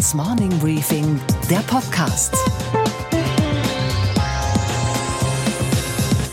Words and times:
Handelsblatts 0.00 0.14
Morning 0.14 0.58
Briefing, 0.60 1.20
der 1.50 1.58
Podcast. 1.58 2.34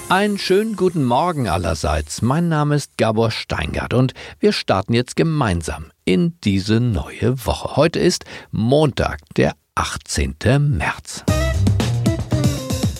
Einen 0.07 0.38
schönen 0.38 0.78
guten 0.78 1.04
Morgen 1.04 1.50
allerseits. 1.50 2.21
Mein 2.21 2.48
Name 2.48 2.75
ist 2.75 2.98
Gabor 2.98 3.30
Steingart 3.30 3.93
und 3.93 4.14
wir 4.39 4.54
starten 4.54 4.93
jetzt 4.93 5.18
gemeinsam 5.18 5.88
in 6.05 6.38
diese 6.45 6.80
neue 6.80 7.45
Woche. 7.45 7.75
Heute 7.75 8.00
ist 8.00 8.23
Montag, 8.52 9.20
der 9.36 9.54
18. 9.75 10.36
März. 10.77 11.25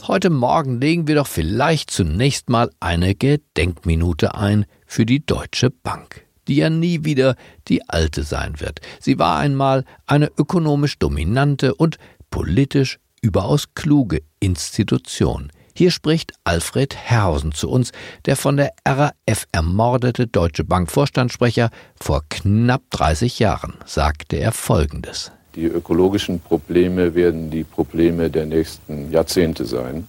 Heute 0.06 0.30
Morgen 0.30 0.82
legen 0.82 1.08
wir 1.08 1.16
doch 1.16 1.28
vielleicht 1.28 1.92
zunächst 1.92 2.50
mal 2.50 2.70
eine 2.82 3.16
Gedenkminute 3.16 4.36
ein 4.36 4.66
für 4.86 5.06
die 5.06 5.26
Deutsche 5.26 5.70
Bank 5.70 6.27
die 6.48 6.58
ja 6.58 6.70
nie 6.70 7.04
wieder 7.04 7.36
die 7.68 7.88
alte 7.90 8.24
sein 8.24 8.60
wird. 8.60 8.82
Sie 9.00 9.20
war 9.20 9.38
einmal 9.38 9.84
eine 10.06 10.32
ökonomisch 10.38 10.98
dominante 11.00 11.76
und 11.76 11.98
politisch 12.30 13.00
überaus 13.22 13.74
kluge 13.74 14.22
Institution. 14.40 15.52
Hier 15.78 15.92
spricht 15.92 16.34
Alfred 16.44 16.96
Herrhausen 16.96 17.52
zu 17.52 17.70
uns, 17.70 17.92
der 18.26 18.36
von 18.36 18.58
der 18.58 18.72
RAF 18.84 19.46
ermordete 19.52 20.26
Deutsche 20.26 20.64
Bank 20.64 20.90
Vorstandssprecher 20.90 21.70
vor 22.02 22.24
knapp 22.30 22.82
30 22.90 23.38
Jahren, 23.38 23.76
sagte 23.86 24.38
er 24.38 24.52
Folgendes. 24.52 25.32
Die 25.54 25.66
ökologischen 25.66 26.40
Probleme 26.40 27.14
werden 27.14 27.52
die 27.52 27.64
Probleme 27.64 28.32
der 28.32 28.48
nächsten 28.48 29.12
Jahrzehnte 29.12 29.66
sein. 29.66 30.08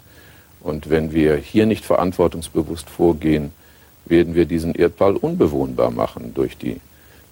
Und 0.60 0.88
wenn 0.88 1.12
wir 1.12 1.36
hier 1.36 1.66
nicht 1.66 1.84
verantwortungsbewusst 1.84 2.88
vorgehen, 2.88 3.52
werden 4.10 4.34
wir 4.34 4.46
diesen 4.46 4.74
Erdball 4.74 5.16
unbewohnbar 5.16 5.90
machen 5.90 6.32
durch 6.34 6.56
die 6.56 6.80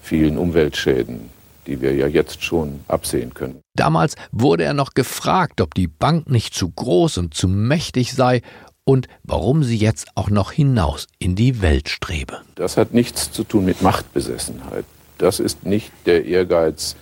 vielen 0.01 0.37
Umweltschäden, 0.37 1.29
die 1.67 1.81
wir 1.81 1.93
ja 1.93 2.07
jetzt 2.07 2.43
schon 2.43 2.79
absehen 2.87 3.33
können. 3.33 3.59
Damals 3.75 4.15
wurde 4.31 4.63
er 4.63 4.73
noch 4.73 4.93
gefragt, 4.93 5.61
ob 5.61 5.75
die 5.75 5.87
Bank 5.87 6.29
nicht 6.29 6.53
zu 6.53 6.69
groß 6.69 7.17
und 7.17 7.33
zu 7.33 7.47
mächtig 7.47 8.13
sei 8.13 8.41
und 8.85 9.07
warum 9.23 9.63
sie 9.63 9.77
jetzt 9.77 10.07
auch 10.15 10.29
noch 10.29 10.51
hinaus 10.51 11.07
in 11.19 11.35
die 11.35 11.61
Welt 11.61 11.89
strebe. 11.89 12.39
Das 12.55 12.77
hat 12.77 12.93
nichts 12.93 13.31
zu 13.31 13.43
tun 13.43 13.65
mit 13.65 13.81
Machtbesessenheit. 13.81 14.85
Das 15.17 15.39
ist 15.39 15.65
nicht 15.65 15.91
der 16.05 16.25
Ehrgeiz, 16.25 16.95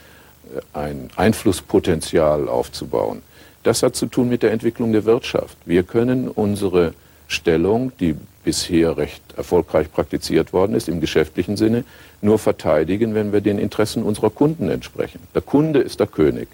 äh, 0.55 0.61
ein 0.77 1.09
Einflusspotenzial 1.15 2.49
aufzubauen. 2.49 3.21
Das 3.61 3.83
hat 3.83 3.95
zu 3.95 4.07
tun 4.07 4.29
mit 4.29 4.41
der 4.41 4.51
Entwicklung 4.51 4.93
der 4.93 5.05
Wirtschaft. 5.05 5.57
Wir 5.65 5.83
können 5.83 6.27
unsere 6.27 6.93
Stellung, 7.27 7.91
die 7.99 8.15
bisher 8.43 8.97
recht 8.97 9.21
erfolgreich 9.35 9.91
praktiziert 9.91 10.53
worden 10.53 10.75
ist 10.75 10.87
im 10.87 11.01
geschäftlichen 11.01 11.57
Sinne, 11.57 11.83
nur 12.21 12.37
verteidigen, 12.39 13.15
wenn 13.15 13.33
wir 13.33 13.41
den 13.41 13.57
Interessen 13.57 14.03
unserer 14.03 14.29
Kunden 14.29 14.69
entsprechen. 14.69 15.19
Der 15.33 15.41
Kunde 15.41 15.79
ist 15.79 15.99
der 15.99 16.07
König. 16.07 16.47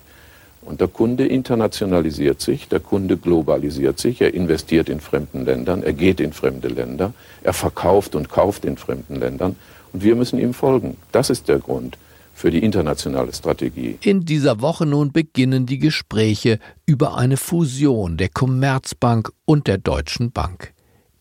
Und 0.62 0.80
der 0.80 0.88
Kunde 0.88 1.26
internationalisiert 1.26 2.40
sich, 2.40 2.68
der 2.68 2.80
Kunde 2.80 3.18
globalisiert 3.18 4.00
sich, 4.00 4.22
er 4.22 4.34
investiert 4.34 4.90
in 4.90 5.00
fremden 5.00 5.44
Ländern, 5.44 5.82
er 5.82 5.94
geht 5.94 6.20
in 6.20 6.34
fremde 6.34 6.68
Länder, 6.68 7.14
er 7.42 7.54
verkauft 7.54 8.16
und 8.16 8.30
kauft 8.30 8.64
in 8.64 8.78
fremden 8.78 9.16
Ländern 9.16 9.56
und 9.92 10.04
wir 10.04 10.16
müssen 10.16 10.40
ihm 10.40 10.54
folgen. 10.54 10.98
Das 11.12 11.32
ist 11.32 11.48
der 11.48 11.58
Grund 11.58 11.98
für 12.42 12.52
die 12.52 12.64
internationale 12.64 13.34
Strategie. 13.34 13.98
In 14.02 14.26
dieser 14.26 14.62
Woche 14.62 14.86
nun 14.86 15.12
beginnen 15.12 15.68
die 15.68 15.78
Gespräche 15.78 16.58
über 16.88 17.16
eine 17.16 17.38
Fusion 17.38 18.18
der 18.18 18.30
Commerzbank 18.30 19.32
und 19.46 19.68
der 19.68 19.78
Deutschen 19.78 20.32
Bank. 20.32 20.74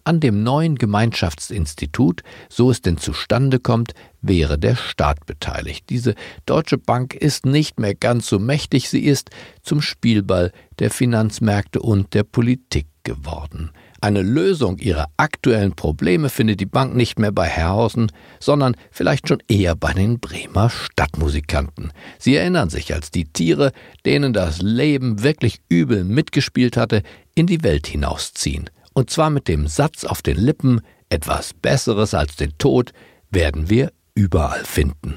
An 0.03 0.21
dem 0.21 0.43
neuen 0.43 0.77
Gemeinschaftsinstitut, 0.77 2.23
so 2.49 2.71
es 2.71 2.81
denn 2.81 2.97
zustande 2.97 3.61
kommt, 3.61 3.93
wäre 4.23 4.59
der 4.59 4.77
Staat 4.77 5.27
beteiligt. 5.27 5.91
Diese 5.91 6.15
Deutsche 6.47 6.79
Bank 6.79 7.15
ist 7.15 7.45
nicht 7.45 7.79
mehr 7.79 7.95
ganz 7.95 8.27
so 8.27 8.39
mächtig, 8.39 8.89
sie 8.89 9.05
ist 9.05 9.29
zum 9.63 9.83
Spielball 9.83 10.53
der 10.79 10.91
Finanzmärkte 10.91 11.81
und 11.81 12.15
der 12.15 12.25
Politik 12.25 12.87
geworden. 13.05 13.71
Eine 14.03 14.23
Lösung 14.23 14.79
ihrer 14.79 15.09
aktuellen 15.19 15.73
Probleme 15.73 16.31
findet 16.31 16.59
die 16.61 16.67
Bank 16.67 16.97
nicht 16.97 17.19
mehr 17.19 17.33
bei 17.33 17.47
Herrhausen, 17.47 18.11
sondern 18.39 18.75
vielleicht 18.91 19.29
schon 19.29 19.43
eher 19.47 19.77
bei 19.77 19.93
den 19.93 20.21
Bremer 20.21 20.71
Stadtmusikanten. 20.71 21.93
Sie 22.19 22.35
erinnern 22.35 22.71
sich, 22.71 22.95
als 22.95 23.11
die 23.11 23.27
Tiere, 23.27 23.73
denen 24.07 24.33
das 24.33 24.63
Leben 24.63 25.23
wirklich 25.23 25.61
übel 25.69 26.05
mitgespielt 26.05 26.79
hatte, 26.79 27.03
in 27.35 27.47
die 27.47 27.63
Welt 27.63 27.89
hinausziehen. 27.89 28.71
Und 28.95 29.11
zwar 29.11 29.29
mit 29.29 29.49
dem 29.49 29.67
Satz 29.67 30.05
auf 30.05 30.23
den 30.23 30.39
Lippen, 30.39 30.81
etwas 31.11 31.53
Besseres 31.53 32.15
als 32.15 32.37
den 32.37 32.57
Tod 32.57 32.93
werden 33.31 33.69
wir 33.69 33.93
überall 34.15 34.65
finden. 34.65 35.17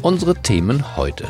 Unsere 0.00 0.36
Themen 0.36 0.96
heute. 0.96 1.28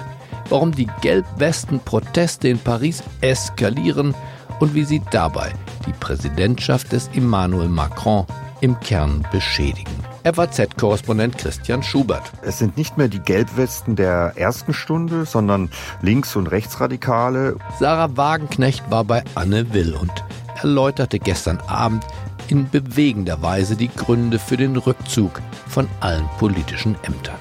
Warum 0.49 0.73
die 0.73 0.89
Gelbwesten-Proteste 1.01 2.47
in 2.49 2.59
Paris 2.59 3.03
eskalieren 3.23 4.15
und 4.63 4.77
wie 4.77 4.85
sie 4.85 5.03
dabei 5.11 5.53
die 5.87 5.93
Präsidentschaft 5.93 6.93
des 6.93 7.09
Emmanuel 7.09 7.69
Macron 7.69 8.27
im 8.61 8.79
Kern 8.79 9.27
beschädigen. 9.33 9.93
FAZ-Korrespondent 10.23 11.37
Christian 11.37 11.83
Schubert. 11.83 12.31
Es 12.43 12.61
sind 12.61 12.77
nicht 12.77 12.97
mehr 12.97 13.09
die 13.09 13.19
Gelbwesten 13.19 13.97
der 13.97 14.35
ersten 14.37 14.73
Stunde, 14.73 15.25
sondern 15.25 15.69
Links- 16.01 16.37
und 16.37 16.47
Rechtsradikale. 16.47 17.57
Sarah 17.81 18.17
Wagenknecht 18.17 18.89
war 18.89 19.03
bei 19.03 19.25
Anne 19.35 19.75
Will 19.75 19.97
und 19.97 20.13
erläuterte 20.55 21.19
gestern 21.19 21.59
Abend 21.67 22.07
in 22.47 22.71
bewegender 22.71 23.43
Weise 23.43 23.75
die 23.75 23.89
Gründe 23.89 24.39
für 24.39 24.57
den 24.57 24.77
Rückzug 24.77 25.43
von 25.67 25.89
allen 25.99 26.29
politischen 26.39 26.95
Ämtern. 27.03 27.35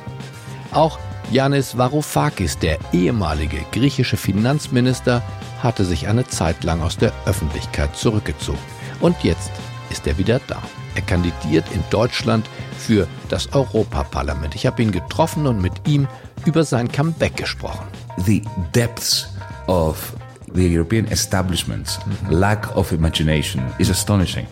Auch 0.72 0.98
Yanis 1.32 1.78
Varoufakis, 1.78 2.58
der 2.60 2.78
ehemalige 2.92 3.64
griechische 3.72 4.18
Finanzminister, 4.18 5.22
hatte 5.64 5.86
sich 5.86 6.10
eine 6.10 6.28
Zeit 6.28 6.64
lang 6.66 6.82
aus 6.82 6.98
der 6.98 7.14
Öffentlichkeit 7.26 7.96
zurückgezogen. 7.96 8.60
Und 9.00 9.16
jetzt 9.24 9.52
ist 9.90 10.06
er 10.08 10.18
wieder 10.18 10.42
da. 10.48 10.62
Er 10.96 11.02
kandidiert 11.04 11.66
in 11.74 11.82
Deutschland 11.90 12.46
für 12.78 13.08
das 13.30 13.54
Europaparlament. 13.54 14.56
Ich 14.56 14.66
habe 14.66 14.82
ihn 14.82 14.92
getroffen 14.92 15.48
und 15.48 15.62
mit 15.62 15.88
ihm 15.88 16.06
über 16.46 16.66
sein 16.66 16.92
Comeback 16.92 17.38
gesprochen. 17.38 17.88
The 18.26 18.44
depths 18.76 19.30
of 19.68 20.14
the 20.54 20.78
European 20.78 21.06
establishment's 21.08 21.98
mm-hmm. 21.98 22.34
lack 22.34 22.76
of 22.76 22.92
imagination 22.92 23.64
is 23.80 23.90
astonishing. 23.90 24.48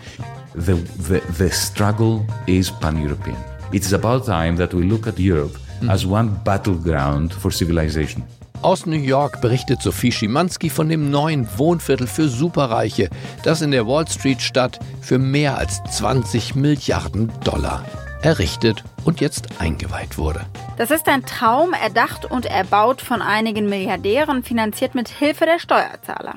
The, 0.54 0.76
the, 1.10 1.22
the 1.38 1.50
struggle 1.50 2.26
is 2.48 2.72
pan-European. 2.72 3.38
It 3.74 3.84
is 3.84 3.94
about 3.94 4.26
time 4.26 4.56
that 4.58 4.74
we 4.74 4.84
look 4.84 5.08
at 5.08 5.20
Europe. 5.20 5.58
As 5.88 6.06
one 6.06 6.32
battleground 6.44 7.34
for 7.34 7.52
civilization. 7.52 8.24
Aus 8.62 8.86
New 8.86 8.98
York 8.98 9.40
berichtet 9.40 9.82
Sophie 9.82 10.12
Schimanski 10.12 10.70
von 10.70 10.90
dem 10.90 11.10
neuen 11.10 11.48
Wohnviertel 11.58 12.08
für 12.08 12.28
Superreiche, 12.28 13.10
das 13.44 13.62
in 13.62 13.72
der 13.72 13.88
Wall 13.88 14.06
Street 14.08 14.42
Stadt 14.42 14.80
für 15.02 15.18
mehr 15.18 15.58
als 15.58 15.82
20 15.92 16.56
Milliarden 16.56 17.32
Dollar 17.46 17.86
errichtet 18.22 18.84
und 19.06 19.22
jetzt 19.22 19.48
eingeweiht 19.60 20.18
wurde. 20.18 20.42
Das 20.78 20.92
ist 20.92 21.08
ein 21.08 21.26
Traum, 21.26 21.74
erdacht 21.74 22.26
und 22.26 22.46
erbaut 22.46 23.02
von 23.02 23.22
einigen 23.22 23.70
Milliardären, 23.70 24.44
finanziert 24.44 24.94
mit 24.94 25.08
Hilfe 25.08 25.46
der 25.46 25.60
Steuerzahler. 25.60 26.34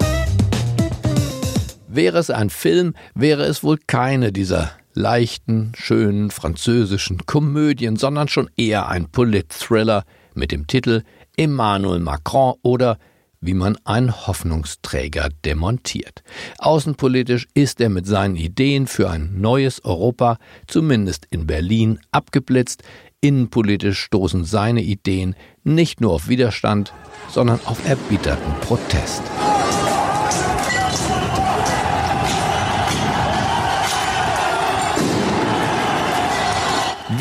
Wäre 1.88 2.18
es 2.18 2.30
ein 2.30 2.50
Film, 2.50 2.94
wäre 3.14 3.42
es 3.44 3.62
wohl 3.62 3.78
keine 3.86 4.32
dieser 4.32 4.70
leichten, 4.94 5.72
schönen 5.76 6.30
französischen 6.30 7.26
Komödien, 7.26 7.96
sondern 7.96 8.28
schon 8.28 8.50
eher 8.56 8.88
ein 8.88 9.10
Polit-Thriller 9.10 10.04
mit 10.34 10.52
dem 10.52 10.66
Titel 10.66 11.02
Emmanuel 11.36 12.00
Macron 12.00 12.54
oder 12.62 12.98
wie 13.42 13.54
man 13.54 13.76
einen 13.84 14.26
Hoffnungsträger 14.26 15.28
demontiert. 15.44 16.22
Außenpolitisch 16.58 17.48
ist 17.54 17.80
er 17.80 17.88
mit 17.88 18.06
seinen 18.06 18.36
Ideen 18.36 18.86
für 18.86 19.10
ein 19.10 19.40
neues 19.40 19.84
Europa, 19.84 20.38
zumindest 20.68 21.26
in 21.30 21.46
Berlin, 21.46 21.98
abgeblitzt. 22.12 22.84
Innenpolitisch 23.20 24.00
stoßen 24.00 24.44
seine 24.44 24.82
Ideen 24.82 25.34
nicht 25.64 26.00
nur 26.00 26.12
auf 26.12 26.28
Widerstand, 26.28 26.92
sondern 27.28 27.60
auf 27.64 27.86
erbitterten 27.86 28.52
Protest. 28.60 29.22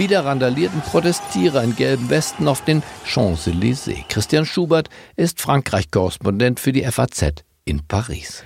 Wieder 0.02 0.26
randalierten 0.26 0.82
Protestierer 0.82 1.64
in 1.64 1.76
gelben 1.76 2.10
Westen 2.10 2.48
auf 2.48 2.66
den 2.66 2.82
Champs-Élysées. 3.06 4.04
Christian 4.10 4.48
Schubert 4.48 4.90
ist 5.16 5.40
Frankreich-Korrespondent 5.40 6.60
für 6.60 6.72
die 6.72 6.84
FAZ 6.84 7.44
in 7.66 7.86
Paris. 7.88 8.44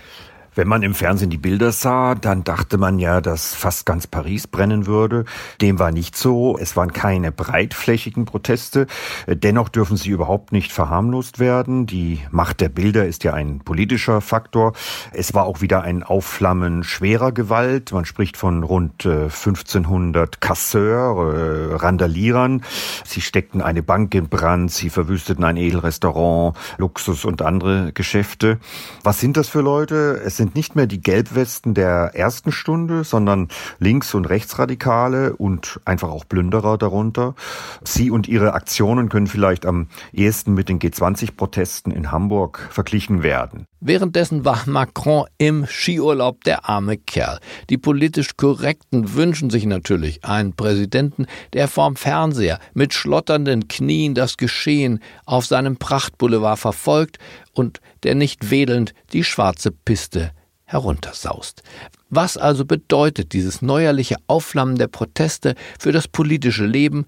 Wenn 0.55 0.69
man 0.69 0.83
im 0.83 0.93
Fernsehen 0.93 1.29
die 1.29 1.37
Bilder 1.37 1.73
sah, 1.73 2.15
dann 2.15 2.45
dachte 2.45 2.77
man 2.77 2.97
ja, 2.97 3.19
dass 3.19 3.53
fast 3.53 3.85
ganz 3.85 4.07
Paris 4.07 4.47
brennen 4.47 4.85
würde. 4.85 5.25
Dem 5.59 5.79
war 5.79 5.91
nicht 5.91 6.15
so. 6.15 6.57
Es 6.57 6.77
waren 6.77 6.93
keine 6.93 7.33
breitflächigen 7.33 8.23
Proteste. 8.23 8.87
Dennoch 9.27 9.67
dürfen 9.67 9.97
sie 9.97 10.11
überhaupt 10.11 10.53
nicht 10.53 10.71
verharmlost 10.71 11.39
werden. 11.39 11.87
Die 11.87 12.21
Macht 12.31 12.61
der 12.61 12.69
Bilder 12.69 13.05
ist 13.05 13.25
ja 13.25 13.33
ein 13.33 13.59
politischer 13.59 14.21
Faktor. 14.21 14.71
Es 15.11 15.33
war 15.33 15.45
auch 15.45 15.59
wieder 15.59 15.81
ein 15.81 16.03
Aufflammen 16.03 16.85
schwerer 16.85 17.33
Gewalt. 17.33 17.91
Man 17.91 18.05
spricht 18.05 18.37
von 18.37 18.63
rund 18.63 19.05
1500 19.05 20.35
äh, 20.35 20.37
Casseurs, 20.39 21.35
äh, 21.35 21.75
Randalierern. 21.75 22.63
Sie 23.03 23.19
steckten 23.19 23.61
eine 23.61 23.83
Bank 23.83 24.15
in 24.15 24.29
Brand, 24.29 24.71
sie 24.71 24.89
verwüsteten 24.89 25.43
ein 25.43 25.57
Edelrestaurant, 25.57 26.55
Luxus 26.77 27.25
und 27.25 27.41
andere 27.41 27.91
Geschäfte. 27.91 28.57
Was 29.03 29.19
sind 29.19 29.35
das 29.35 29.49
für 29.49 29.61
Leute? 29.61 30.21
Es 30.23 30.37
sind 30.37 30.44
nicht 30.53 30.75
mehr 30.75 30.85
die 30.85 31.01
Gelbwesten 31.01 31.73
der 31.73 32.11
ersten 32.13 32.51
Stunde, 32.51 33.03
sondern 33.03 33.47
Links- 33.79 34.13
und 34.13 34.25
Rechtsradikale 34.25 35.35
und 35.35 35.79
einfach 35.85 36.09
auch 36.09 36.27
Plünderer 36.27 36.77
darunter. 36.77 37.35
Sie 37.83 38.11
und 38.11 38.27
ihre 38.27 38.53
Aktionen 38.53 39.09
können 39.09 39.27
vielleicht 39.27 39.65
am 39.65 39.87
ehesten 40.13 40.53
mit 40.53 40.69
den 40.69 40.79
G20-Protesten 40.79 41.91
in 41.91 42.11
Hamburg 42.11 42.67
verglichen 42.69 43.23
werden. 43.23 43.65
Währenddessen 43.87 44.45
war 44.45 44.63
Macron 44.65 45.27
im 45.37 45.67
Skiurlaub 45.67 46.43
der 46.43 46.67
arme 46.67 46.97
Kerl. 46.97 47.39
Die 47.69 47.77
politisch 47.77 48.35
Korrekten 48.35 49.13
wünschen 49.13 49.51
sich 49.51 49.67
natürlich 49.67 50.25
einen 50.25 50.53
Präsidenten, 50.53 51.27
der 51.53 51.67
vorm 51.67 51.95
Fernseher 51.95 52.59
mit 52.73 52.95
schlotternden 52.95 53.67
Knien 53.67 54.15
das 54.15 54.37
Geschehen 54.37 55.01
auf 55.25 55.45
seinem 55.45 55.77
Prachtboulevard 55.77 56.57
verfolgt 56.57 57.19
und 57.55 57.79
der 58.03 58.13
nicht 58.13 58.51
wedelnd 58.51 58.93
die 59.13 59.23
schwarze 59.23 59.71
Piste 59.71 60.31
heruntersaust. 60.65 61.63
Was 62.09 62.37
also 62.37 62.65
bedeutet 62.65 63.33
dieses 63.33 63.61
neuerliche 63.61 64.17
Aufflammen 64.27 64.77
der 64.77 64.87
Proteste 64.87 65.55
für 65.79 65.91
das 65.91 66.07
politische 66.07 66.65
Leben 66.65 67.05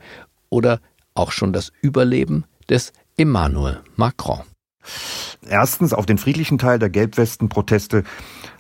oder 0.50 0.80
auch 1.14 1.32
schon 1.32 1.54
das 1.54 1.72
Überleben 1.82 2.46
des 2.70 2.94
Emmanuel 3.18 3.82
Macron? 3.96 4.42
Erstens, 5.50 5.94
auf 5.94 6.06
den 6.06 6.18
friedlichen 6.18 6.58
Teil 6.58 6.80
der 6.80 6.90
Gelbwesten-Proteste 6.90 8.04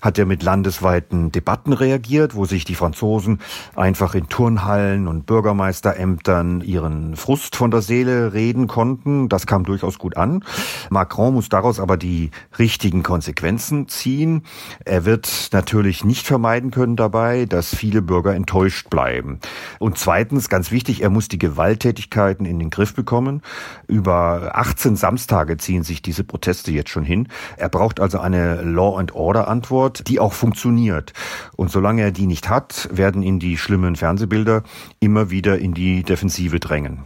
hat 0.02 0.18
er 0.18 0.26
mit 0.26 0.44
landesweiten 0.44 1.32
Debatten 1.32 1.74
reagiert, 1.74 2.36
wo 2.36 2.46
sich 2.46 2.66
die 2.66 2.76
Franzosen 2.76 3.40
einfach 3.76 4.16
in 4.16 4.30
Turnhallen 4.30 5.08
und 5.08 5.26
Bürgermeisterämtern 5.26 6.62
ihren 6.62 7.16
Frust 7.16 7.56
von 7.56 7.72
der 7.72 7.82
Seele 7.82 8.34
reden 8.34 8.68
konnten. 8.68 9.28
Das 9.28 9.48
kam 9.48 9.64
durchaus 9.64 9.98
gut 9.98 10.16
an. 10.16 10.44
Macron 10.90 11.34
muss 11.34 11.50
daraus 11.50 11.80
aber 11.80 11.98
die 11.98 12.32
richtigen 12.60 13.04
Konsequenzen 13.04 13.88
ziehen. 13.88 14.44
Er 14.86 15.06
wird 15.06 15.50
natürlich 15.52 16.04
nicht 16.04 16.26
vermeiden 16.26 16.72
können 16.72 16.96
dabei, 16.96 17.46
dass 17.46 17.76
viele 17.76 18.02
Bürger 18.02 18.36
enttäuscht 18.36 18.90
bleiben. 18.90 19.40
Und 19.80 19.98
zweitens, 19.98 20.50
ganz 20.50 20.72
wichtig, 20.72 21.02
er 21.02 21.10
muss 21.10 21.28
die 21.28 21.40
Gewalttätigkeiten 21.40 22.46
in 22.46 22.60
den 22.60 22.70
Griff 22.70 22.94
bekommen. 22.94 23.42
Über 23.88 24.52
18 24.54 24.96
Samstage 24.96 25.58
ziehen 25.58 25.84
sich 25.84 26.02
diese 26.02 26.24
Proteste 26.24 26.72
jetzt 26.78 26.90
schon 26.90 27.04
hin. 27.04 27.28
Er 27.58 27.70
braucht 27.70 28.00
also 28.00 28.20
eine 28.20 28.62
Law 28.62 28.98
and 28.98 29.14
Order 29.14 29.50
Antwort 29.50 30.08
die 30.08 30.20
auch 30.20 30.34
funktioniert. 30.34 31.14
Und 31.56 31.72
solange 31.72 32.02
er 32.02 32.12
die 32.12 32.28
nicht 32.28 32.50
hat, 32.50 32.88
werden 32.92 33.22
ihn 33.22 33.40
die 33.40 33.58
schlimmen 33.58 33.96
Fernsehbilder 33.96 34.64
immer 35.00 35.30
wieder 35.30 35.58
in 35.58 35.74
die 35.74 36.04
Defensive 36.04 36.60
drängen. 36.60 37.04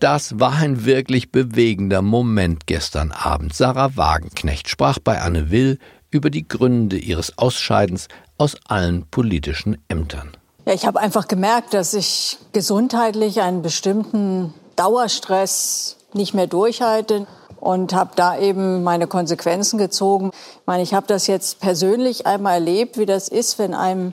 Das 0.00 0.38
war 0.38 0.52
ein 0.52 0.84
wirklich 0.84 1.32
bewegender 1.32 2.02
Moment 2.02 2.66
gestern 2.66 3.10
Abend. 3.10 3.54
Sarah 3.54 3.96
Wagenknecht 3.96 4.68
sprach 4.68 4.98
bei 4.98 5.20
Anne 5.20 5.50
Will 5.50 5.78
über 6.10 6.30
die 6.30 6.46
Gründe 6.46 6.98
ihres 6.98 7.38
Ausscheidens 7.38 8.08
aus 8.36 8.56
allen 8.66 9.06
politischen 9.10 9.78
Ämtern. 9.88 10.36
Ja, 10.66 10.74
ich 10.74 10.86
habe 10.86 11.00
einfach 11.00 11.26
gemerkt, 11.26 11.74
dass 11.74 11.94
ich 11.94 12.38
gesundheitlich 12.52 13.40
einen 13.40 13.62
bestimmten 13.62 14.52
Dauerstress 14.76 15.96
nicht 16.12 16.34
mehr 16.34 16.46
durchhalte 16.46 17.26
und 17.64 17.94
habe 17.94 18.10
da 18.14 18.38
eben 18.38 18.82
meine 18.82 19.06
Konsequenzen 19.06 19.78
gezogen. 19.78 20.30
Ich 20.34 20.66
meine, 20.66 20.82
ich 20.82 20.92
habe 20.92 21.06
das 21.06 21.26
jetzt 21.26 21.60
persönlich 21.60 22.26
einmal 22.26 22.54
erlebt, 22.54 22.98
wie 22.98 23.06
das 23.06 23.28
ist, 23.28 23.58
wenn 23.58 23.72
einem 23.72 24.12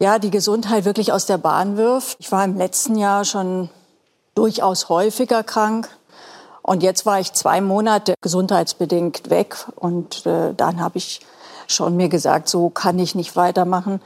ja 0.00 0.18
die 0.18 0.32
Gesundheit 0.32 0.84
wirklich 0.84 1.12
aus 1.12 1.26
der 1.26 1.38
Bahn 1.38 1.76
wirft. 1.76 2.16
Ich 2.18 2.32
war 2.32 2.44
im 2.44 2.56
letzten 2.56 2.96
Jahr 2.96 3.24
schon 3.24 3.70
durchaus 4.34 4.88
häufiger 4.88 5.44
krank 5.44 5.88
und 6.62 6.82
jetzt 6.82 7.06
war 7.06 7.20
ich 7.20 7.32
zwei 7.34 7.60
Monate 7.60 8.14
gesundheitsbedingt 8.20 9.30
weg 9.30 9.56
und 9.76 10.26
äh, 10.26 10.52
dann 10.52 10.80
habe 10.80 10.98
ich 10.98 11.20
schon 11.68 11.96
mir 11.96 12.08
gesagt, 12.08 12.48
so 12.48 12.68
kann 12.68 12.98
ich 12.98 13.14
nicht 13.14 13.36
weitermachen, 13.36 14.00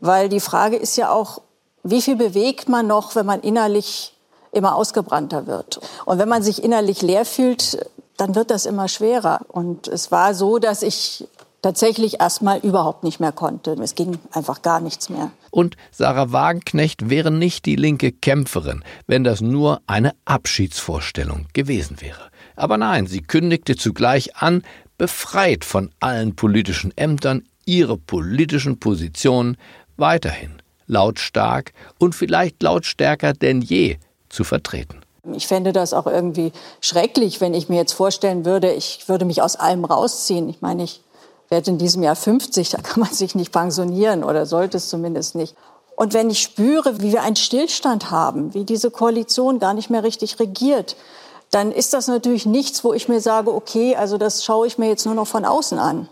weil 0.00 0.28
die 0.28 0.38
Frage 0.38 0.76
ist 0.76 0.96
ja 0.96 1.10
auch, 1.10 1.42
wie 1.82 2.02
viel 2.02 2.14
bewegt 2.14 2.68
man 2.68 2.86
noch, 2.86 3.16
wenn 3.16 3.26
man 3.26 3.40
innerlich 3.40 4.14
immer 4.52 4.74
ausgebrannter 4.74 5.46
wird. 5.46 5.80
Und 6.04 6.18
wenn 6.18 6.28
man 6.28 6.42
sich 6.42 6.62
innerlich 6.62 7.02
leer 7.02 7.24
fühlt, 7.24 7.86
dann 8.16 8.34
wird 8.34 8.50
das 8.50 8.66
immer 8.66 8.88
schwerer. 8.88 9.40
Und 9.48 9.88
es 9.88 10.10
war 10.10 10.34
so, 10.34 10.58
dass 10.58 10.82
ich 10.82 11.26
tatsächlich 11.62 12.20
erstmal 12.20 12.58
überhaupt 12.58 13.04
nicht 13.04 13.20
mehr 13.20 13.32
konnte. 13.32 13.72
Es 13.82 13.94
ging 13.94 14.18
einfach 14.32 14.62
gar 14.62 14.80
nichts 14.80 15.08
mehr. 15.08 15.30
Und 15.50 15.76
Sarah 15.90 16.32
Wagenknecht 16.32 17.10
wäre 17.10 17.30
nicht 17.30 17.66
die 17.66 17.76
linke 17.76 18.12
Kämpferin, 18.12 18.84
wenn 19.06 19.24
das 19.24 19.40
nur 19.40 19.80
eine 19.86 20.12
Abschiedsvorstellung 20.24 21.46
gewesen 21.52 22.00
wäre. 22.00 22.30
Aber 22.56 22.78
nein, 22.78 23.06
sie 23.06 23.22
kündigte 23.22 23.76
zugleich 23.76 24.36
an, 24.36 24.62
befreit 24.98 25.64
von 25.64 25.90
allen 26.00 26.36
politischen 26.36 26.96
Ämtern, 26.96 27.42
ihre 27.64 27.96
politischen 27.96 28.78
Positionen 28.80 29.56
weiterhin 29.96 30.60
lautstark 30.86 31.72
und 31.98 32.14
vielleicht 32.14 32.62
lautstärker 32.62 33.32
denn 33.32 33.62
je 33.62 33.98
zu 34.30 34.44
vertreten. 34.44 35.00
Ich 35.34 35.46
fände 35.46 35.72
das 35.72 35.92
auch 35.92 36.06
irgendwie 36.06 36.52
schrecklich, 36.80 37.40
wenn 37.40 37.52
ich 37.52 37.68
mir 37.68 37.76
jetzt 37.76 37.92
vorstellen 37.92 38.46
würde, 38.46 38.72
ich 38.72 39.08
würde 39.08 39.26
mich 39.26 39.42
aus 39.42 39.56
allem 39.56 39.84
rausziehen. 39.84 40.48
Ich 40.48 40.62
meine, 40.62 40.82
ich 40.82 41.02
werde 41.50 41.70
in 41.72 41.78
diesem 41.78 42.02
Jahr 42.02 42.16
50, 42.16 42.70
da 42.70 42.78
kann 42.78 43.00
man 43.00 43.12
sich 43.12 43.34
nicht 43.34 43.52
pensionieren 43.52 44.24
oder 44.24 44.46
sollte 44.46 44.78
es 44.78 44.88
zumindest 44.88 45.34
nicht. 45.34 45.54
Und 45.96 46.14
wenn 46.14 46.30
ich 46.30 46.40
spüre, 46.40 47.02
wie 47.02 47.12
wir 47.12 47.22
einen 47.22 47.36
Stillstand 47.36 48.10
haben, 48.10 48.54
wie 48.54 48.64
diese 48.64 48.90
Koalition 48.90 49.58
gar 49.58 49.74
nicht 49.74 49.90
mehr 49.90 50.02
richtig 50.02 50.40
regiert, 50.40 50.96
dann 51.50 51.72
ist 51.72 51.92
das 51.92 52.06
natürlich 52.06 52.46
nichts, 52.46 52.84
wo 52.84 52.94
ich 52.94 53.08
mir 53.08 53.20
sage, 53.20 53.52
okay, 53.52 53.96
also 53.96 54.16
das 54.16 54.44
schaue 54.44 54.66
ich 54.66 54.78
mir 54.78 54.88
jetzt 54.88 55.04
nur 55.04 55.14
noch 55.14 55.26
von 55.26 55.44
außen 55.44 55.78
an. 55.78 56.08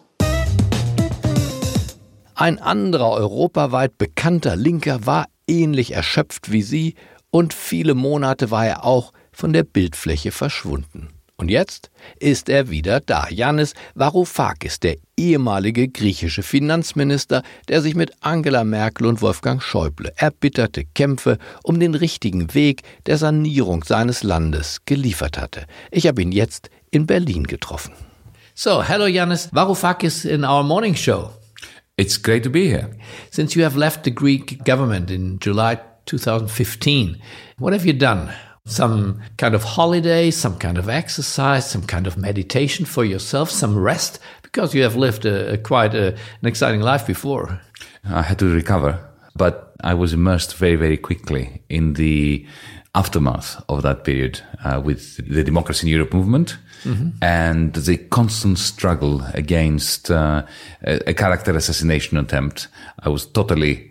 Ein 2.34 2.60
anderer 2.60 3.12
europaweit 3.12 3.96
bekannter 3.96 4.56
Linker 4.56 5.06
war 5.06 5.26
ähnlich 5.46 5.92
erschöpft 5.92 6.52
wie 6.52 6.62
sie 6.62 6.94
und 7.30 7.54
viele 7.54 7.94
Monate 7.94 8.50
war 8.50 8.66
er 8.66 8.84
auch 8.84 9.12
von 9.32 9.52
der 9.52 9.62
Bildfläche 9.62 10.32
verschwunden. 10.32 11.08
Und 11.40 11.52
jetzt 11.52 11.92
ist 12.18 12.48
er 12.48 12.68
wieder 12.68 12.98
da. 12.98 13.28
Yannis 13.28 13.74
Varoufakis, 13.94 14.80
der 14.80 14.96
ehemalige 15.16 15.86
griechische 15.86 16.42
Finanzminister, 16.42 17.44
der 17.68 17.80
sich 17.80 17.94
mit 17.94 18.10
Angela 18.22 18.64
Merkel 18.64 19.06
und 19.06 19.22
Wolfgang 19.22 19.62
Schäuble 19.62 20.12
erbitterte 20.16 20.84
Kämpfe 20.84 21.38
um 21.62 21.78
den 21.78 21.94
richtigen 21.94 22.54
Weg 22.54 22.82
der 23.06 23.18
Sanierung 23.18 23.84
seines 23.84 24.24
Landes 24.24 24.78
geliefert 24.84 25.38
hatte. 25.38 25.66
Ich 25.92 26.08
habe 26.08 26.22
ihn 26.22 26.32
jetzt 26.32 26.70
in 26.90 27.06
Berlin 27.06 27.44
getroffen. 27.44 27.92
So, 28.54 28.82
hello 28.82 29.06
Yannis 29.06 29.54
Varoufakis 29.54 30.24
in 30.24 30.44
our 30.44 30.64
morning 30.64 30.96
show. 30.96 31.30
It's 31.96 32.20
great 32.20 32.42
to 32.42 32.50
be 32.50 32.64
here. 32.68 32.90
Since 33.30 33.56
you 33.56 33.64
have 33.64 33.78
left 33.78 34.04
the 34.04 34.12
Greek 34.12 34.64
government 34.64 35.08
in 35.12 35.38
July 35.40 35.78
2015. 36.08 37.20
What 37.58 37.72
have 37.72 37.86
you 37.86 37.92
done? 37.92 38.32
Some 38.64 39.22
kind 39.36 39.54
of 39.54 39.62
holiday, 39.62 40.30
some 40.30 40.58
kind 40.58 40.76
of 40.76 40.88
exercise, 40.88 41.70
some 41.70 41.82
kind 41.82 42.06
of 42.06 42.16
meditation 42.16 42.84
for 42.84 43.04
yourself, 43.04 43.50
some 43.50 43.78
rest, 43.78 44.18
because 44.42 44.74
you 44.74 44.82
have 44.82 44.96
lived 44.96 45.24
a, 45.24 45.52
a 45.52 45.58
quite 45.58 45.94
a, 45.94 46.14
an 46.42 46.46
exciting 46.46 46.80
life 46.80 47.06
before. 47.06 47.60
I 48.04 48.22
had 48.22 48.38
to 48.40 48.52
recover, 48.52 48.98
but 49.36 49.74
I 49.84 49.94
was 49.94 50.12
immersed 50.12 50.56
very, 50.56 50.76
very 50.76 50.96
quickly 50.96 51.62
in 51.68 51.94
the 51.94 52.46
aftermath 52.94 53.62
of 53.68 53.82
that 53.82 54.04
period 54.04 54.40
uh, 54.64 54.80
with 54.84 55.16
the 55.28 55.44
Democracy 55.44 55.86
in 55.86 55.92
Europe 55.92 56.12
movement. 56.12 56.58
Mm-hmm. 56.84 57.08
and 57.20 57.74
the 57.74 57.96
constant 57.96 58.56
struggle 58.56 59.24
against 59.34 60.12
uh, 60.12 60.44
a, 60.84 61.10
a, 61.10 61.12
character 61.12 61.56
assassination 61.56 62.16
attempt. 62.16 62.68
I 63.00 63.08
was 63.08 63.26
totally 63.26 63.87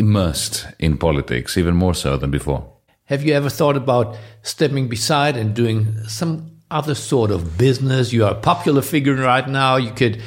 immersed 0.00 0.66
in 0.78 0.98
politics, 0.98 1.56
even 1.56 1.76
more 1.76 1.94
so 1.94 2.16
than 2.16 2.30
before. 2.30 2.66
Have 3.04 3.22
you 3.22 3.34
ever 3.34 3.50
thought 3.50 3.76
about 3.76 4.16
stepping 4.42 4.88
beside 4.88 5.36
and 5.36 5.54
doing 5.54 6.04
some 6.08 6.58
other 6.70 6.94
sort 6.94 7.30
of 7.30 7.58
business? 7.58 8.12
You 8.12 8.24
are 8.24 8.32
a 8.32 8.40
popular 8.40 8.82
figure 8.82 9.14
right 9.14 9.48
now. 9.48 9.76
You 9.76 9.92
could 9.92 10.20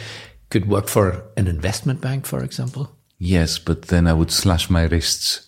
could 0.50 0.68
work 0.68 0.88
for 0.88 1.24
an 1.36 1.48
investment 1.48 2.00
bank, 2.00 2.26
for 2.26 2.44
example. 2.44 2.96
Yes, 3.18 3.58
but 3.58 3.84
then 3.84 4.06
I 4.08 4.14
would 4.14 4.32
slash 4.32 4.70
my 4.70 4.84
wrists 4.84 5.48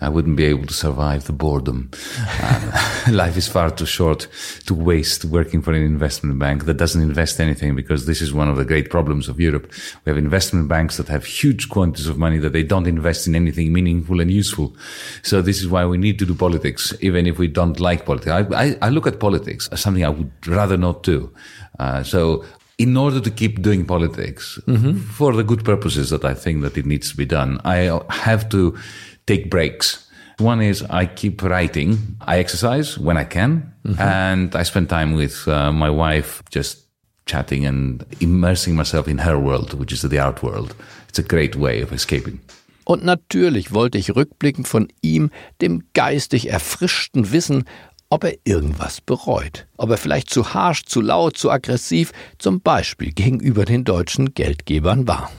I 0.00 0.08
wouldn't 0.08 0.36
be 0.36 0.44
able 0.44 0.66
to 0.66 0.74
survive 0.74 1.24
the 1.24 1.32
boredom. 1.32 1.90
Uh, 2.18 3.06
life 3.10 3.36
is 3.36 3.48
far 3.48 3.70
too 3.70 3.86
short 3.86 4.26
to 4.66 4.74
waste 4.74 5.24
working 5.24 5.62
for 5.62 5.72
an 5.72 5.82
investment 5.82 6.38
bank 6.38 6.64
that 6.64 6.76
doesn't 6.76 7.00
invest 7.00 7.40
anything 7.40 7.74
because 7.74 8.06
this 8.06 8.20
is 8.20 8.32
one 8.32 8.48
of 8.48 8.56
the 8.56 8.64
great 8.64 8.90
problems 8.90 9.28
of 9.28 9.40
Europe. 9.40 9.72
We 10.04 10.10
have 10.10 10.18
investment 10.18 10.68
banks 10.68 10.96
that 10.96 11.08
have 11.08 11.24
huge 11.24 11.68
quantities 11.68 12.08
of 12.08 12.18
money 12.18 12.38
that 12.38 12.52
they 12.52 12.64
don't 12.64 12.86
invest 12.86 13.26
in 13.26 13.34
anything 13.34 13.72
meaningful 13.72 14.20
and 14.20 14.30
useful. 14.30 14.76
So 15.22 15.40
this 15.40 15.60
is 15.60 15.68
why 15.68 15.86
we 15.86 15.96
need 15.96 16.18
to 16.18 16.26
do 16.26 16.34
politics, 16.34 16.92
even 17.00 17.26
if 17.26 17.38
we 17.38 17.46
don't 17.46 17.78
like 17.78 18.04
politics. 18.04 18.30
I, 18.30 18.40
I, 18.64 18.76
I 18.82 18.88
look 18.90 19.06
at 19.06 19.20
politics 19.20 19.68
as 19.68 19.80
something 19.80 20.04
I 20.04 20.10
would 20.10 20.32
rather 20.46 20.76
not 20.76 21.02
do. 21.02 21.32
Uh, 21.78 22.02
so 22.02 22.44
in 22.78 22.96
order 22.96 23.20
to 23.20 23.30
keep 23.30 23.62
doing 23.62 23.86
politics 23.86 24.58
mm-hmm. 24.66 24.98
for 24.98 25.32
the 25.32 25.44
good 25.44 25.64
purposes 25.64 26.10
that 26.10 26.24
I 26.24 26.34
think 26.34 26.62
that 26.62 26.76
it 26.76 26.86
needs 26.86 27.10
to 27.10 27.16
be 27.16 27.24
done, 27.24 27.60
I 27.64 28.00
have 28.10 28.48
to 28.50 28.76
take 29.26 29.50
breaks 29.50 30.04
One 30.38 30.60
is 30.60 30.82
I 30.90 31.06
keep 31.06 31.42
writing. 31.42 32.16
I 32.20 32.38
exercise 32.38 32.98
when 32.98 33.16
I 33.16 33.24
can, 33.24 33.72
and 33.98 34.54
I 34.56 34.64
spend 34.64 34.88
time 34.88 35.14
with 35.14 35.46
uh, 35.46 35.70
my 35.70 35.90
wife, 35.90 36.42
just 36.50 36.88
chatting 37.26 37.64
and 37.66 38.04
immersing 38.20 38.74
myself 38.74 39.06
in 39.06 39.18
her 39.18 39.38
world, 39.38 39.74
which 39.74 39.92
is 39.92 40.02
the 40.02 40.18
art 40.18 40.42
world. 40.42 40.74
It's 41.08 41.18
a 41.18 41.22
great 41.22 41.56
way 41.56 41.82
of 41.82 41.92
escaping. 41.92 42.40
Und 42.84 43.02
natürlich 43.02 43.72
wollte 43.72 43.96
ich 43.96 44.14
rückblickend 44.14 44.68
von 44.68 44.88
ihm, 45.00 45.30
dem 45.62 45.84
geistig 45.94 46.50
erfrischten 46.50 47.32
Wissen, 47.32 47.64
ob 48.10 48.24
er 48.24 48.34
irgendwas 48.44 49.00
bereut. 49.00 49.66
Ob 49.78 49.90
er 49.90 49.96
vielleicht 49.96 50.28
zu 50.28 50.52
harsch, 50.52 50.84
zu 50.84 51.00
laut, 51.00 51.38
zu 51.38 51.50
aggressiv, 51.50 52.12
zum 52.38 52.60
Beispiel 52.60 53.12
gegenüber 53.12 53.64
den 53.64 53.84
deutschen 53.84 54.34
Geldgebern 54.34 55.08
war. 55.08 55.30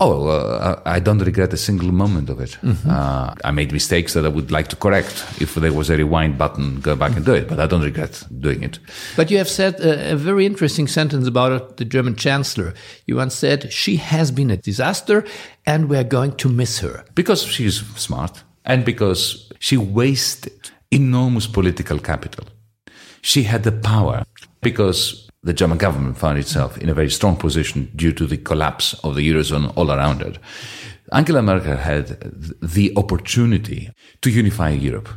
Oh, 0.00 0.28
uh, 0.28 0.80
I 0.84 0.98
don't 0.98 1.18
regret 1.18 1.52
a 1.52 1.56
single 1.56 1.92
moment 1.92 2.28
of 2.28 2.40
it. 2.40 2.58
Uh, 2.88 3.34
I 3.44 3.50
made 3.50 3.72
mistakes 3.72 4.14
that 4.14 4.24
I 4.24 4.28
would 4.28 4.50
like 4.50 4.68
to 4.68 4.76
correct. 4.76 5.24
If 5.40 5.54
there 5.54 5.72
was 5.72 5.90
a 5.90 5.96
rewind 5.96 6.38
button, 6.38 6.80
go 6.80 6.96
back 6.96 7.16
and 7.16 7.24
do 7.24 7.34
it. 7.34 7.48
But 7.48 7.60
I 7.60 7.66
don't 7.66 7.82
regret 7.82 8.22
doing 8.40 8.62
it. 8.62 8.78
But 9.16 9.30
you 9.30 9.38
have 9.38 9.48
said 9.48 9.80
a, 9.80 10.12
a 10.12 10.16
very 10.16 10.44
interesting 10.46 10.88
sentence 10.88 11.26
about 11.26 11.76
the 11.76 11.84
German 11.84 12.16
Chancellor. 12.16 12.74
You 13.06 13.16
once 13.16 13.34
said, 13.34 13.72
She 13.72 13.96
has 13.96 14.30
been 14.30 14.50
a 14.50 14.56
disaster 14.56 15.24
and 15.66 15.88
we're 15.88 16.04
going 16.04 16.36
to 16.36 16.48
miss 16.48 16.80
her. 16.80 17.04
Because 17.14 17.42
she's 17.42 17.80
smart 17.96 18.42
and 18.64 18.84
because 18.84 19.52
she 19.58 19.76
wasted 19.76 20.70
enormous 20.90 21.46
political 21.46 21.98
capital. 21.98 22.46
She 23.20 23.44
had 23.44 23.62
the 23.62 23.72
power 23.72 24.24
because 24.60 25.28
the 25.42 25.52
German 25.52 25.78
government 25.78 26.16
found 26.18 26.38
itself 26.38 26.78
in 26.78 26.88
a 26.88 26.94
very 26.94 27.10
strong 27.10 27.36
position 27.36 27.90
due 27.96 28.12
to 28.12 28.26
the 28.26 28.36
collapse 28.36 28.94
of 29.02 29.14
the 29.16 29.28
Eurozone 29.28 29.72
all 29.76 29.90
around 29.90 30.22
it. 30.22 30.38
Angela 31.12 31.42
Merkel 31.42 31.76
had 31.76 32.16
the 32.62 32.92
opportunity 32.96 33.90
to 34.20 34.30
unify 34.30 34.70
Europe, 34.70 35.08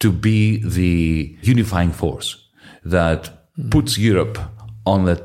to 0.00 0.12
be 0.12 0.58
the 0.62 1.36
unifying 1.42 1.90
force 1.90 2.36
that 2.84 3.30
puts 3.70 3.96
Europe 3.98 4.38
on 4.84 5.06
the 5.06 5.22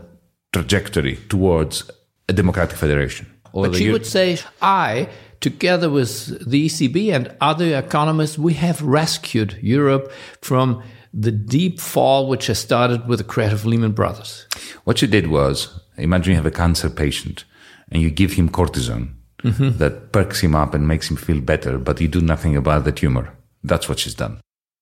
trajectory 0.54 1.18
towards 1.30 1.92
a 2.30 2.34
democratic 2.34 2.78
federation. 2.78 3.28
Or 3.54 3.68
But 3.68 3.76
she 3.76 3.86
Eu- 3.86 3.92
would 3.92 4.06
say, 4.06 4.40
I, 4.62 5.10
together 5.42 5.90
with 5.90 6.50
the 6.50 6.66
ECB 6.68 7.12
and 7.14 7.36
other 7.42 7.78
economists, 7.78 8.38
we 8.38 8.54
have 8.54 8.82
rescued 8.82 9.58
Europe 9.62 10.12
from 10.42 10.82
the 11.14 11.32
deep 11.32 11.80
fall 11.80 12.28
which 12.28 12.48
has 12.48 12.60
started 12.60 13.08
with 13.08 13.20
the 13.20 13.26
crash 13.26 13.54
of 13.54 13.66
Lehman 13.66 13.92
Brothers. 13.92 14.48
What 14.84 14.98
she 14.98 15.08
did 15.08 15.28
was 15.28 15.80
imagine 15.98 16.32
you 16.32 16.38
have 16.38 16.46
a 16.46 16.52
cancer 16.52 16.90
patient 16.90 17.46
and 17.92 18.02
you 18.02 18.10
give 18.10 18.34
him 18.34 18.50
cortisone 18.50 19.16
that 19.44 20.12
perks 20.12 20.40
him 20.42 20.56
up 20.56 20.74
and 20.74 20.88
makes 20.88 21.10
him 21.10 21.18
feel 21.18 21.42
better, 21.42 21.78
but 21.80 22.00
you 22.00 22.08
do 22.08 22.22
nothing 22.22 22.56
about 22.56 22.84
the 22.86 22.92
tumor. 22.92 23.34
That's 23.64 23.90
what 23.90 24.00
she's 24.00 24.16
done. 24.16 24.40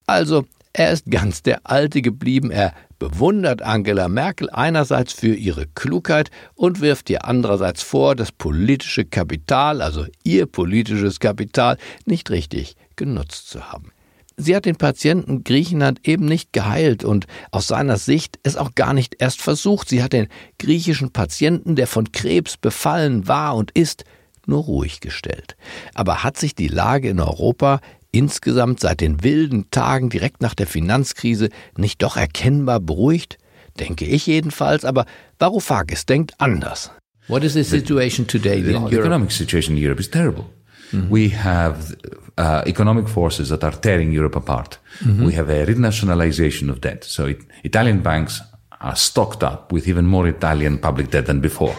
Also, 0.07 0.45
er 0.73 0.91
ist 0.91 1.09
ganz 1.09 1.41
der 1.41 1.61
Alte 1.63 2.01
geblieben. 2.01 2.51
Er 2.51 2.73
bewundert 2.99 3.61
Angela 3.61 4.09
Merkel 4.09 4.49
einerseits 4.49 5.13
für 5.13 5.33
ihre 5.33 5.65
Klugheit 5.67 6.29
und 6.55 6.81
wirft 6.81 7.09
ihr 7.09 7.25
andererseits 7.25 7.81
vor, 7.81 8.15
das 8.15 8.31
politische 8.31 9.05
Kapital, 9.05 9.81
also 9.81 10.05
ihr 10.23 10.45
politisches 10.45 11.19
Kapital, 11.19 11.77
nicht 12.05 12.29
richtig 12.29 12.75
genutzt 12.95 13.49
zu 13.49 13.71
haben. 13.71 13.91
Sie 14.41 14.55
hat 14.55 14.65
den 14.65 14.77
Patienten 14.77 15.43
Griechenland 15.43 16.07
eben 16.07 16.25
nicht 16.25 16.53
geheilt 16.53 17.03
und 17.03 17.27
aus 17.51 17.67
seiner 17.67 17.97
Sicht 17.97 18.39
es 18.43 18.55
auch 18.55 18.73
gar 18.73 18.93
nicht 18.93 19.17
erst 19.19 19.41
versucht. 19.41 19.89
Sie 19.89 20.01
hat 20.01 20.13
den 20.13 20.29
griechischen 20.57 21.11
Patienten, 21.11 21.75
der 21.75 21.87
von 21.87 22.13
Krebs 22.13 22.55
befallen 22.55 23.27
war 23.27 23.55
und 23.57 23.71
ist, 23.71 24.05
nur 24.45 24.63
ruhig 24.63 25.01
gestellt. 25.01 25.57
Aber 25.93 26.23
hat 26.23 26.37
sich 26.37 26.55
die 26.55 26.69
Lage 26.69 27.09
in 27.09 27.19
Europa 27.19 27.81
insgesamt 28.11 28.79
seit 28.79 29.01
den 29.01 29.23
wilden 29.23 29.69
Tagen 29.71 30.09
direkt 30.09 30.41
nach 30.41 30.55
der 30.55 30.67
Finanzkrise 30.67 31.49
nicht 31.75 32.01
doch 32.01 32.15
erkennbar 32.15 32.79
beruhigt? 32.79 33.37
Denke 33.77 34.05
ich 34.05 34.25
jedenfalls, 34.25 34.85
aber 34.85 35.05
Varoufakis 35.37 36.05
denkt 36.05 36.33
anders. 36.37 36.91
What 37.27 37.43
is 37.43 37.53
the 37.53 37.63
situation 37.63 38.25
today 38.25 38.59
in 38.59 38.65
The 38.65 38.73
Europe? 38.75 38.95
economic 38.95 39.31
situation 39.31 39.77
in 39.77 39.83
Europe 39.85 39.99
is 39.99 40.09
terrible. 40.09 40.45
We 41.09 41.29
have 41.29 41.95
uh, 42.37 42.63
economic 42.65 43.07
forces 43.07 43.49
that 43.49 43.63
are 43.63 43.71
tearing 43.71 44.11
Europe 44.11 44.35
apart. 44.35 44.79
We 45.25 45.33
have 45.33 45.49
a 45.49 45.65
renationalization 45.65 46.69
of 46.69 46.81
debt. 46.81 47.03
So 47.03 47.25
it, 47.27 47.39
Italian 47.63 48.01
banks 48.01 48.41
are 48.81 48.95
stocked 48.95 49.43
up 49.43 49.71
with 49.71 49.87
even 49.87 50.05
more 50.05 50.27
Italian 50.27 50.77
public 50.79 51.11
debt 51.11 51.25
than 51.25 51.41
before. 51.41 51.75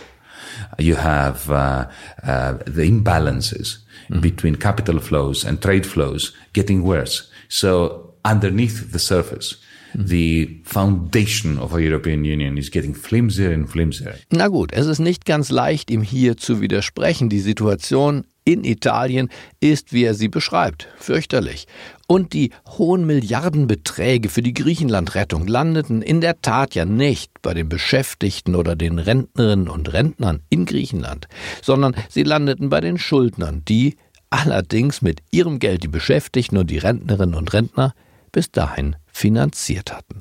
You 0.79 0.97
have 0.97 1.51
uh, 1.51 1.87
uh, 2.23 2.53
the 2.67 2.89
imbalances 2.89 3.79
between 4.21 4.57
capital 4.57 5.01
flows 5.01 5.45
and 5.45 5.61
trade 5.61 5.87
flows 5.87 6.37
getting 6.53 6.83
worse. 6.83 7.31
So 7.49 8.15
underneath 8.25 8.93
the 8.93 8.99
surface, 8.99 9.57
the 9.95 10.61
foundation 10.65 11.59
of 11.59 11.73
our 11.73 11.81
European 11.81 12.25
Union 12.25 12.59
is 12.59 12.69
getting 12.69 12.95
flimsier 12.95 13.53
and 13.53 13.69
flimsier. 13.69 14.15
Na 14.31 14.49
gut, 14.49 14.73
es 14.73 14.87
ist 14.87 15.01
nicht 15.01 15.25
ganz 15.25 15.51
leicht, 15.51 15.91
ihm 15.91 16.03
hier 16.03 16.37
zu 16.37 16.61
widersprechen. 16.61 17.29
Die 17.29 17.41
Situation 17.41 18.25
in 18.45 18.65
Italien 18.65 19.29
ist, 19.61 19.93
wie 19.93 20.05
er 20.05 20.15
sie 20.15 20.29
beschreibt, 20.29 20.89
fürchterlich. 20.99 21.67
Und 22.07 22.33
die 22.33 22.51
hohen 22.67 23.07
Milliardenbeträge 23.07 24.29
für 24.29 24.43
die 24.43 24.55
Griechenlandrettung 24.55 25.47
landeten 25.47 26.03
in 26.03 26.21
der 26.21 26.41
Tat 26.43 26.75
ja 26.75 26.85
nicht 26.85 27.31
bei 27.43 27.55
den 27.55 27.69
Beschäftigten 27.69 28.55
oder 28.55 28.77
den 28.77 28.99
Rentnerinnen 28.99 29.69
und 29.69 29.93
Rentnern 29.93 30.41
in 30.49 30.65
Griechenland, 30.65 31.29
sondern 31.63 31.95
sie 32.09 32.23
landeten 32.23 32.69
bei 32.69 32.81
den 32.81 32.99
Schuldnern, 32.99 33.63
die 33.69 33.97
allerdings 34.31 35.03
mit 35.03 35.23
ihrem 35.31 35.59
Geld 35.59 35.83
die 35.83 35.89
Beschäftigten 35.89 36.57
und 36.57 36.71
die 36.71 36.79
Rentnerinnen 36.79 37.35
und 37.35 37.53
Rentner 37.53 37.95
bis 38.33 38.51
dahin 38.51 38.97
finanziert 39.13 39.93
hatten. 39.93 40.21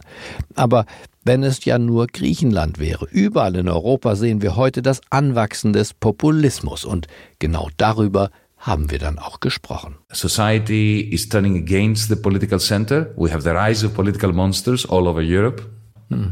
Aber 0.56 0.86
wenn 1.30 1.44
es 1.44 1.64
ja 1.64 1.78
nur 1.78 2.08
Griechenland 2.08 2.80
wäre, 2.80 3.06
überall 3.12 3.56
in 3.56 3.70
Europa 3.70 4.16
sehen 4.16 4.42
wir 4.42 4.56
heute 4.56 4.82
das 4.82 5.00
Anwachsen 5.12 5.74
des 5.74 5.94
Populismus 5.94 6.86
und 6.86 7.06
genau 7.38 7.70
darüber 7.78 8.32
haben 8.58 8.90
wir 8.90 8.98
dann 8.98 9.20
auch 9.20 9.40
gesprochen. 9.40 9.98
society 10.12 11.02
is 11.02 11.30
turning 11.30 11.56
against 11.56 12.10
the 12.10 12.16
political 12.16 12.58
center. 12.60 13.14
We 13.16 13.32
have 13.32 13.44
the 13.44 13.52
rise 13.52 13.86
of 13.86 13.94
political 13.94 14.34
monsters 14.34 14.90
all 14.90 15.08
over 15.08 15.22
Europe, 15.22 15.62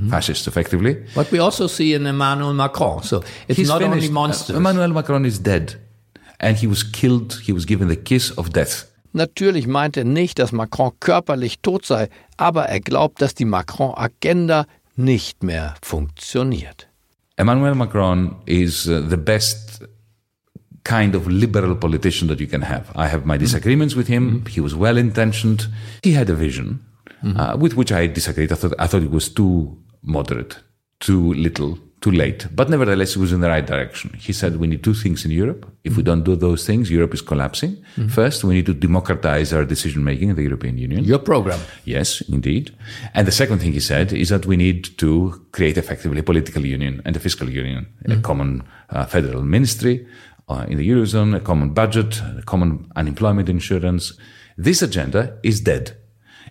fascists 0.10 0.48
effectively. 0.48 0.98
What 1.13 1.32
we 1.32 1.39
also 1.39 1.68
see 1.68 1.94
in 1.94 2.08
Emmanuel 2.08 2.56
Macron, 2.56 3.04
so 3.04 3.22
it's 3.48 3.60
He's 3.60 3.68
not 3.68 3.84
only 3.84 3.98
finished. 3.98 4.13
monsters. 4.13 4.56
Uh, 4.56 4.58
Emmanuel 4.58 4.94
Macron 4.94 5.25
is 5.25 5.38
dead. 5.38 5.77
And 6.39 6.58
he 6.58 6.66
was 6.68 6.84
killed, 6.84 7.39
he 7.46 7.54
was 7.54 7.68
given 7.68 7.88
the 7.88 7.98
kiss 7.98 8.36
of 8.36 8.50
death. 8.50 8.88
Natürlich 9.13 9.68
meint 9.68 9.98
er 9.98 10.04
nicht, 10.04 10.38
dass 10.38 10.51
Macron 10.51 10.92
körperlich 11.00 11.60
tot 11.62 11.86
sei, 11.86 12.10
aber 12.36 12.66
er 12.66 12.80
glaubt, 12.80 13.22
dass 13.22 13.34
die 13.34 13.46
Macron-Agenda 13.46 14.66
nicht 14.98 15.44
mehr 15.44 15.75
funktioniert. 15.82 16.88
Emmanuel 17.38 17.75
Macron 17.75 18.36
is 18.46 18.88
uh, 18.88 19.08
the 19.08 19.18
best 19.18 19.84
kind 20.84 21.16
of 21.16 21.27
liberal 21.27 21.75
politician 21.75 22.27
that 22.30 22.39
you 22.39 22.48
can 22.48 22.62
have. 22.62 22.92
I 22.96 23.08
have 23.08 23.25
my 23.25 23.38
disagreements 23.38 23.96
with 23.96 24.08
him. 24.08 24.46
He 24.48 24.62
was 24.62 24.74
well 24.74 24.98
intentioned. 24.98 25.68
He 26.04 26.13
had 26.13 26.30
a 26.30 26.36
vision 26.36 26.80
uh, 27.24 27.58
with 27.60 27.75
which 27.75 27.92
I 27.92 28.08
disagreed. 28.08 28.51
I 28.51 28.56
thought, 28.56 28.74
I 28.80 28.88
thought 28.88 29.04
it 29.04 29.12
was 29.12 29.30
too 29.30 29.77
moderate, 30.01 30.58
too 31.00 31.34
little, 31.34 31.77
too 32.00 32.12
late. 32.12 32.48
But 32.54 32.70
nevertheless, 32.70 33.16
it 33.16 33.20
was 33.20 33.34
in 33.34 33.42
the 33.42 33.50
right 33.50 33.66
direction. 33.66 34.13
He 34.18 34.32
said, 34.32 34.58
we 34.58 34.68
need 34.68 34.84
two 34.84 34.94
things 34.94 35.25
in 35.25 35.32
Europe. 35.32 35.66
If 35.84 35.98
we 35.98 36.04
don't 36.04 36.24
do 36.24 36.36
those 36.36 36.66
things, 36.66 36.92
Europe 36.92 37.13
is 37.13 37.22
collapsing. 37.22 37.84
First, 38.10 38.44
we 38.44 38.54
need 38.54 38.68
to 38.68 38.74
democratize 38.74 39.51
our 39.51 39.66
decision 39.66 40.04
making 40.04 40.30
in 40.30 40.36
the 40.36 40.44
European 40.44 40.77
Union. 40.77 41.04
Your 41.04 41.20
program. 41.20 41.60
Yes, 41.86 42.22
indeed. 42.22 42.75
And 43.16 43.25
the 43.25 43.32
second 43.32 43.60
thing 43.60 43.74
he 43.74 43.80
said 43.80 44.13
is 44.13 44.30
that 44.30 44.46
we 44.46 44.58
need 44.58 44.98
to 45.00 45.44
create 45.51 45.77
effectively 45.77 46.20
a 46.20 46.24
political 46.24 46.63
union 46.63 47.01
and 47.04 47.16
a 47.16 47.20
fiscal 47.20 47.50
union, 47.50 47.88
a 48.06 48.18
common 48.18 48.63
uh, 48.92 49.06
federal 49.06 49.42
ministry 49.42 50.06
uh, 50.50 50.66
in 50.70 50.77
the 50.77 50.88
Eurozone, 50.88 51.36
a 51.36 51.39
common 51.39 51.72
budget, 51.74 52.22
a 52.38 52.44
common 52.44 52.92
unemployment 52.96 53.50
insurance. 53.50 54.13
This 54.56 54.82
agenda 54.84 55.38
is 55.42 55.62
dead. 55.62 55.98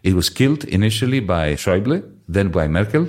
It 0.03 0.15
was 0.15 0.29
killed 0.29 0.65
initially 0.65 1.21
by 1.21 1.55
Schäuble, 1.55 2.03
then 2.29 2.49
by 2.49 2.69
Merkel, 2.69 3.09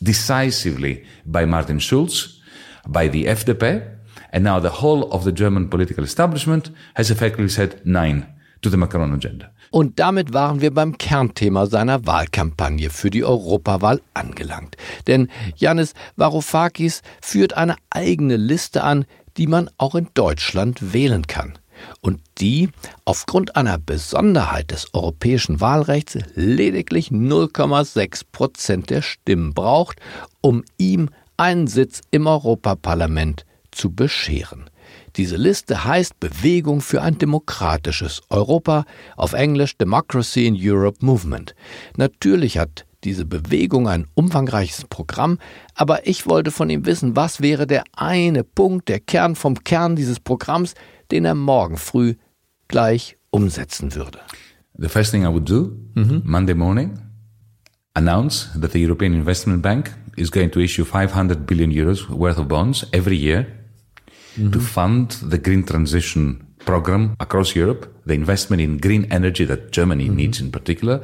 decisively 0.00 1.04
by 1.24 1.46
Martin 1.46 1.80
Schulz, 1.80 2.40
by 2.88 3.08
the 3.08 3.26
FDP, 3.26 3.82
and 4.32 4.44
now 4.44 4.60
the 4.60 4.80
whole 4.80 5.10
of 5.12 5.24
the 5.24 5.32
German 5.32 5.68
political 5.68 6.04
establishment 6.04 6.70
has 6.94 7.10
effectively 7.10 7.48
said 7.48 7.80
nein 7.84 8.26
to 8.62 8.70
the 8.70 8.76
Macron 8.76 9.12
agenda. 9.12 9.50
Und 9.70 10.00
damit 10.00 10.32
waren 10.32 10.60
wir 10.60 10.74
beim 10.74 10.98
Kernthema 10.98 11.66
seiner 11.66 12.04
Wahlkampagne 12.04 12.90
für 12.90 13.08
die 13.10 13.24
Europawahl 13.24 14.00
angelangt. 14.14 14.76
Denn 15.06 15.28
Janis 15.56 15.94
Varoufakis 16.16 17.02
führt 17.20 17.56
eine 17.56 17.76
eigene 17.90 18.36
Liste 18.36 18.82
an, 18.82 19.04
die 19.36 19.46
man 19.46 19.70
auch 19.78 19.94
in 19.94 20.08
Deutschland 20.14 20.92
wählen 20.92 21.26
kann. 21.28 21.59
Und 22.00 22.20
die 22.38 22.70
aufgrund 23.04 23.56
einer 23.56 23.78
Besonderheit 23.78 24.70
des 24.70 24.92
europäischen 24.94 25.60
Wahlrechts 25.60 26.18
lediglich 26.34 27.08
0,6 27.08 28.22
Prozent 28.32 28.90
der 28.90 29.02
Stimmen 29.02 29.54
braucht, 29.54 30.00
um 30.40 30.64
ihm 30.78 31.10
einen 31.36 31.66
Sitz 31.66 32.00
im 32.10 32.26
Europaparlament 32.26 33.44
zu 33.70 33.94
bescheren. 33.94 34.68
Diese 35.16 35.36
Liste 35.36 35.84
heißt 35.84 36.20
Bewegung 36.20 36.80
für 36.80 37.02
ein 37.02 37.18
demokratisches 37.18 38.22
Europa, 38.30 38.84
auf 39.16 39.32
Englisch 39.32 39.76
Democracy 39.76 40.46
in 40.46 40.56
Europe 40.58 41.04
Movement. 41.04 41.54
Natürlich 41.96 42.58
hat 42.58 42.84
diese 43.04 43.24
Bewegung 43.24 43.88
ein 43.88 44.06
umfangreiches 44.14 44.84
Programm, 44.88 45.38
aber 45.74 46.06
ich 46.06 46.26
wollte 46.26 46.50
von 46.50 46.70
ihm 46.70 46.84
wissen, 46.84 47.16
was 47.16 47.40
wäre 47.40 47.66
der 47.66 47.84
eine 47.96 48.44
Punkt, 48.44 48.88
der 48.88 49.00
Kern 49.00 49.36
vom 49.36 49.64
Kern 49.64 49.96
dieses 49.96 50.20
Programms, 50.20 50.74
den 51.10 51.24
er 51.24 51.34
morgen 51.34 51.76
früh 51.76 52.14
gleich 52.68 53.16
umsetzen 53.30 53.94
würde. 53.94 54.18
The 54.78 54.88
first 54.88 55.10
thing 55.10 55.24
I 55.24 55.28
would 55.28 55.48
do 55.48 55.76
mhm. 55.94 56.22
Monday 56.24 56.54
morning, 56.54 56.98
announce 57.94 58.48
that 58.60 58.72
the 58.72 58.78
European 58.78 59.14
Investment 59.14 59.62
Bank 59.62 59.94
is 60.16 60.30
going 60.30 60.50
to 60.50 60.60
issue 60.60 60.84
500 60.84 61.46
billion 61.46 61.70
euros 61.70 62.08
worth 62.08 62.38
of 62.38 62.48
bonds 62.48 62.86
every 62.92 63.16
year 63.16 63.46
to 64.36 64.58
mhm. 64.58 64.60
fund 64.60 65.10
the 65.28 65.38
green 65.38 65.64
transition 65.64 66.46
program 66.64 67.14
across 67.18 67.54
Europe, 67.56 67.88
the 68.06 68.14
investment 68.14 68.62
in 68.62 68.78
green 68.78 69.06
energy 69.10 69.44
that 69.44 69.72
Germany 69.72 70.08
mhm. 70.08 70.16
needs 70.16 70.40
in 70.40 70.50
particular, 70.50 71.00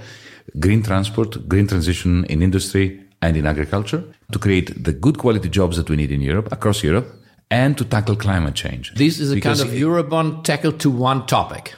green 0.61 0.83
transport, 0.83 1.49
green 1.49 1.67
transition 1.67 2.25
in 2.25 2.43
industry 2.43 3.01
and 3.21 3.37
in 3.37 3.47
agriculture, 3.47 4.05
to 4.31 4.39
create 4.39 4.85
the 4.85 4.93
good 4.93 5.19
quality 5.19 5.49
jobs 5.49 5.77
that 5.77 5.89
we 5.89 5.97
need 5.97 6.11
in 6.11 6.21
Europe, 6.21 6.49
across 6.53 6.83
Europe, 6.83 7.07
and 7.51 7.77
to 7.79 7.85
tackle 7.85 8.17
climate 8.17 8.55
change. 8.55 8.95
This 8.95 9.21
is 9.21 9.33
a 9.33 9.35
Because 9.35 9.61
kind 9.61 9.73
of 9.73 9.77
Eurobond 9.77 10.45
tackled 10.45 10.81
to 10.81 10.91
one 10.91 11.27
topic. 11.27 11.75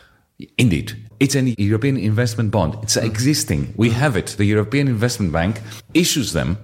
Indeed. 0.57 0.97
It's 1.21 1.35
an 1.35 1.55
European 1.59 1.97
investment 1.97 2.51
bond. 2.51 2.77
It's 2.83 2.97
mm. 2.97 3.05
existing. 3.05 3.75
We 3.77 3.91
mm. 3.91 3.93
have 3.93 4.17
it. 4.17 4.37
The 4.39 4.45
European 4.45 4.87
Investment 4.89 5.33
Bank 5.33 5.61
issues 5.95 6.33
them, 6.33 6.59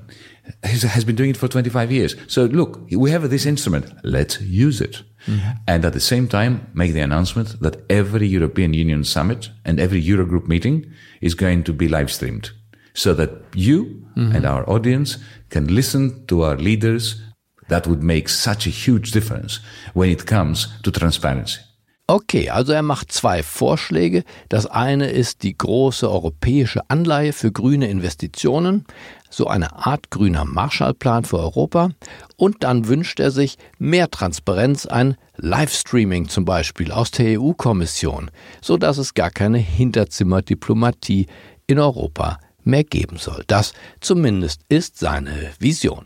has, 0.62 0.82
has 0.82 1.04
been 1.04 1.16
doing 1.16 1.30
it 1.30 1.36
for 1.36 1.48
25 1.48 1.90
years. 1.90 2.14
So 2.28 2.44
look, 2.44 2.80
we 2.90 3.10
have 3.10 3.28
this 3.30 3.46
instrument. 3.46 3.92
Let's 4.04 4.40
use 4.40 4.80
it. 4.80 5.02
Mm-hmm. 5.26 5.50
And 5.66 5.84
at 5.84 5.92
the 5.92 6.00
same 6.00 6.28
time, 6.28 6.70
make 6.74 6.92
the 6.92 7.00
announcement 7.00 7.60
that 7.60 7.84
every 7.90 8.28
European 8.28 8.74
Union 8.74 9.04
summit 9.04 9.50
and 9.64 9.80
every 9.80 10.02
Eurogroup 10.02 10.46
meeting 10.46 10.86
is 11.20 11.34
going 11.34 11.64
to 11.64 11.72
be 11.72 11.88
live 11.88 12.12
streamed 12.12 12.50
so 12.92 13.14
that 13.14 13.30
you 13.54 14.04
mm-hmm. 14.16 14.36
and 14.36 14.46
our 14.46 14.68
audience 14.68 15.18
can 15.50 15.74
listen 15.74 16.26
to 16.26 16.42
our 16.42 16.56
leaders. 16.56 17.20
That 17.68 17.86
would 17.86 18.02
make 18.02 18.28
such 18.28 18.66
a 18.66 18.70
huge 18.70 19.10
difference 19.10 19.60
when 19.94 20.10
it 20.10 20.26
comes 20.26 20.68
to 20.82 20.90
transparency. 20.90 21.60
Okay, 22.06 22.50
also 22.50 22.74
er 22.74 22.82
macht 22.82 23.12
zwei 23.12 23.42
Vorschläge. 23.42 24.24
Das 24.50 24.66
eine 24.66 25.10
ist 25.10 25.42
die 25.42 25.56
große 25.56 26.10
europäische 26.10 26.82
Anleihe 26.90 27.32
für 27.32 27.50
grüne 27.50 27.88
Investitionen, 27.88 28.84
so 29.30 29.46
eine 29.46 29.86
Art 29.86 30.10
grüner 30.10 30.44
Marshallplan 30.44 31.24
für 31.24 31.38
Europa. 31.38 31.92
Und 32.36 32.62
dann 32.62 32.88
wünscht 32.88 33.20
er 33.20 33.30
sich 33.30 33.56
mehr 33.78 34.10
Transparenz, 34.10 34.84
ein 34.84 35.16
Livestreaming 35.36 36.28
zum 36.28 36.44
Beispiel 36.44 36.92
aus 36.92 37.10
der 37.10 37.40
EU-Kommission, 37.40 38.30
so 38.60 38.76
dass 38.76 38.98
es 38.98 39.14
gar 39.14 39.30
keine 39.30 39.58
Hinterzimmerdiplomatie 39.58 41.26
in 41.66 41.78
Europa 41.78 42.38
mehr 42.64 42.84
geben 42.84 43.16
soll. 43.16 43.44
Das 43.46 43.72
zumindest 44.00 44.60
ist 44.68 44.98
seine 44.98 45.52
Vision. 45.58 46.04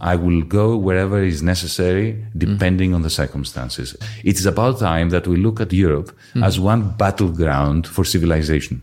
I 0.00 0.16
will 0.16 0.42
go 0.42 0.76
wherever 0.76 1.22
is 1.22 1.42
necessary, 1.42 2.24
depending 2.36 2.94
on 2.94 3.02
the 3.02 3.10
circumstances. 3.10 3.96
It 4.24 4.38
is 4.38 4.46
about 4.46 4.78
time 4.78 5.10
that 5.10 5.26
we 5.26 5.36
look 5.36 5.60
at 5.60 5.72
Europe 5.72 6.16
hmm. 6.32 6.42
as 6.42 6.58
one 6.58 6.94
battleground 6.96 7.86
for 7.86 8.04
civilization. 8.04 8.82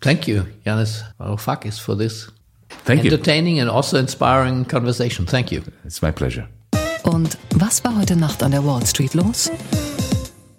Thank 0.00 0.28
you, 0.28 0.44
Yanis 0.66 1.02
Varoufakis, 1.18 1.80
for 1.80 1.96
this 1.96 2.30
Thank 2.84 3.04
you. 3.04 3.10
entertaining 3.10 3.58
and 3.58 3.70
also 3.70 3.98
inspiring 3.98 4.64
conversation. 4.66 5.26
Thank 5.26 5.50
you. 5.50 5.62
It's 5.84 6.02
my 6.02 6.12
pleasure. 6.12 6.48
Und 7.04 7.36
was 7.54 7.82
war 7.84 7.96
heute 7.96 8.16
Nacht 8.16 8.42
an 8.42 8.52
der 8.52 8.64
Wall 8.64 8.84
Street 8.86 9.14
los? 9.14 9.50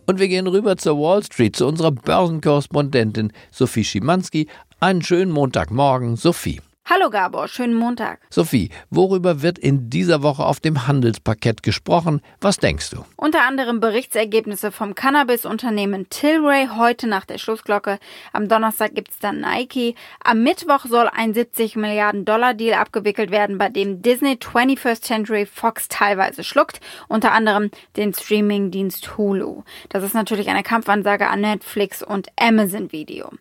Und 0.06 0.20
wir 0.20 0.28
gehen 0.28 0.48
rüber 0.48 0.78
zur 0.78 0.98
Wall 0.98 1.24
Street, 1.24 1.56
zu 1.56 1.66
unserer 1.66 1.92
Börsenkorrespondentin 1.92 3.32
Sophie 3.52 3.84
Schimanski. 3.84 4.48
Einen 4.80 5.02
schönen 5.02 5.32
Montagmorgen, 5.32 6.16
Sophie. 6.16 6.62
Hallo 6.88 7.10
Gabor, 7.10 7.48
schönen 7.48 7.74
Montag. 7.74 8.20
Sophie, 8.30 8.70
worüber 8.92 9.42
wird 9.42 9.58
in 9.58 9.90
dieser 9.90 10.22
Woche 10.22 10.46
auf 10.46 10.60
dem 10.60 10.86
Handelsparkett 10.86 11.64
gesprochen? 11.64 12.22
Was 12.42 12.58
denkst 12.58 12.92
du? 12.92 13.04
Unter 13.16 13.42
anderem 13.42 13.80
Berichtsergebnisse 13.80 14.72
vom 14.72 14.94
Cannabis-Unternehmen 14.94 16.10
Tilray 16.12 16.68
heute 16.78 17.08
nach 17.08 17.26
der 17.26 17.40
Schlussglocke. 17.40 17.98
Am 18.34 18.48
Donnerstag 18.48 18.94
gibt's 18.94 19.18
dann 19.18 19.42
Nike. 19.42 19.96
Am 20.24 20.44
Mittwoch 20.44 20.86
soll 20.86 21.10
ein 21.12 21.34
70 21.34 21.76
Milliarden 21.76 22.24
Dollar 22.24 22.54
Deal 22.54 22.80
abgewickelt 22.80 23.32
werden, 23.32 23.58
bei 23.58 23.70
dem 23.70 24.04
Disney 24.04 24.34
21st 24.34 25.02
Century 25.02 25.48
Fox 25.48 25.88
teilweise 25.88 26.44
schluckt. 26.44 26.82
Unter 27.08 27.32
anderem 27.32 27.72
den 27.98 28.14
Streamingdienst 28.14 29.18
Hulu. 29.18 29.64
Das 29.90 30.04
ist 30.04 30.14
natürlich 30.14 30.50
eine 30.50 30.62
Kampfansage 30.62 31.30
an 31.30 31.42
Netflix 31.42 32.04
und 32.04 32.28
Amazon 32.40 32.92
Video. 32.92 33.32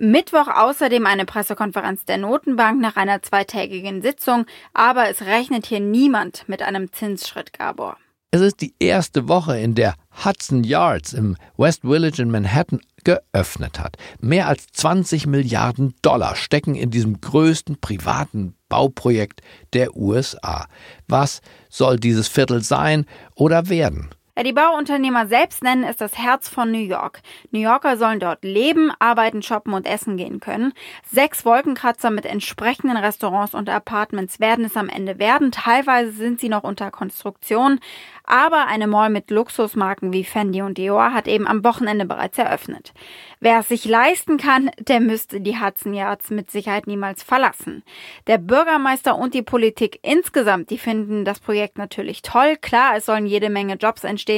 Mittwoch 0.00 0.48
außerdem 0.48 1.04
eine 1.04 1.26
Pressekonferenz 1.26 2.06
der 2.06 2.16
Notenbank 2.16 2.80
nach 2.80 2.96
einer 2.96 3.20
zweitägigen 3.20 4.00
Sitzung, 4.00 4.46
aber 4.72 5.10
es 5.10 5.20
rechnet 5.20 5.66
hier 5.66 5.80
niemand 5.80 6.48
mit 6.48 6.62
einem 6.62 6.90
Zinsschritt, 6.90 7.52
Gabor. 7.52 7.98
Es 8.30 8.40
ist 8.40 8.62
die 8.62 8.74
erste 8.78 9.28
Woche, 9.28 9.58
in 9.58 9.74
der 9.74 9.94
Hudson 10.24 10.64
Yards 10.64 11.12
im 11.12 11.36
West 11.58 11.82
Village 11.82 12.22
in 12.22 12.30
Manhattan 12.30 12.80
geöffnet 13.04 13.78
hat. 13.78 13.96
Mehr 14.20 14.48
als 14.48 14.68
20 14.72 15.26
Milliarden 15.26 15.94
Dollar 16.00 16.34
stecken 16.34 16.76
in 16.76 16.90
diesem 16.90 17.20
größten 17.20 17.78
privaten 17.80 18.54
Bauprojekt 18.70 19.42
der 19.74 19.94
USA. 19.96 20.66
Was 21.08 21.42
soll 21.68 21.98
dieses 21.98 22.28
Viertel 22.28 22.62
sein 22.62 23.04
oder 23.34 23.68
werden? 23.68 24.08
Die 24.44 24.54
Bauunternehmer 24.54 25.26
selbst 25.26 25.62
nennen 25.62 25.84
es 25.84 25.98
das 25.98 26.16
Herz 26.16 26.48
von 26.48 26.70
New 26.70 26.78
York. 26.78 27.20
New 27.50 27.60
Yorker 27.60 27.98
sollen 27.98 28.20
dort 28.20 28.42
leben, 28.42 28.90
arbeiten, 28.98 29.42
shoppen 29.42 29.74
und 29.74 29.86
essen 29.86 30.16
gehen 30.16 30.40
können. 30.40 30.72
Sechs 31.10 31.44
Wolkenkratzer 31.44 32.10
mit 32.10 32.24
entsprechenden 32.24 32.96
Restaurants 32.96 33.54
und 33.54 33.68
Apartments 33.68 34.40
werden 34.40 34.64
es 34.64 34.78
am 34.78 34.88
Ende 34.88 35.18
werden. 35.18 35.52
Teilweise 35.52 36.12
sind 36.12 36.40
sie 36.40 36.48
noch 36.48 36.64
unter 36.64 36.90
Konstruktion. 36.90 37.80
Aber 38.24 38.66
eine 38.66 38.86
Mall 38.86 39.10
mit 39.10 39.30
Luxusmarken 39.30 40.12
wie 40.12 40.24
Fendi 40.24 40.62
und 40.62 40.78
Dior 40.78 41.12
hat 41.12 41.28
eben 41.28 41.46
am 41.46 41.62
Wochenende 41.64 42.06
bereits 42.06 42.38
eröffnet. 42.38 42.94
Wer 43.40 43.60
es 43.60 43.68
sich 43.68 43.84
leisten 43.84 44.38
kann, 44.38 44.70
der 44.78 45.00
müsste 45.00 45.40
die 45.40 45.58
Hudson 45.58 45.94
Yards 45.94 46.30
mit 46.30 46.50
Sicherheit 46.50 46.86
niemals 46.86 47.22
verlassen. 47.22 47.82
Der 48.26 48.38
Bürgermeister 48.38 49.16
und 49.16 49.34
die 49.34 49.42
Politik 49.42 49.98
insgesamt, 50.02 50.70
die 50.70 50.78
finden 50.78 51.24
das 51.24 51.40
Projekt 51.40 51.76
natürlich 51.76 52.22
toll. 52.22 52.56
Klar, 52.60 52.96
es 52.96 53.06
sollen 53.06 53.26
jede 53.26 53.50
Menge 53.50 53.74
Jobs 53.74 54.04
entstehen 54.04 54.29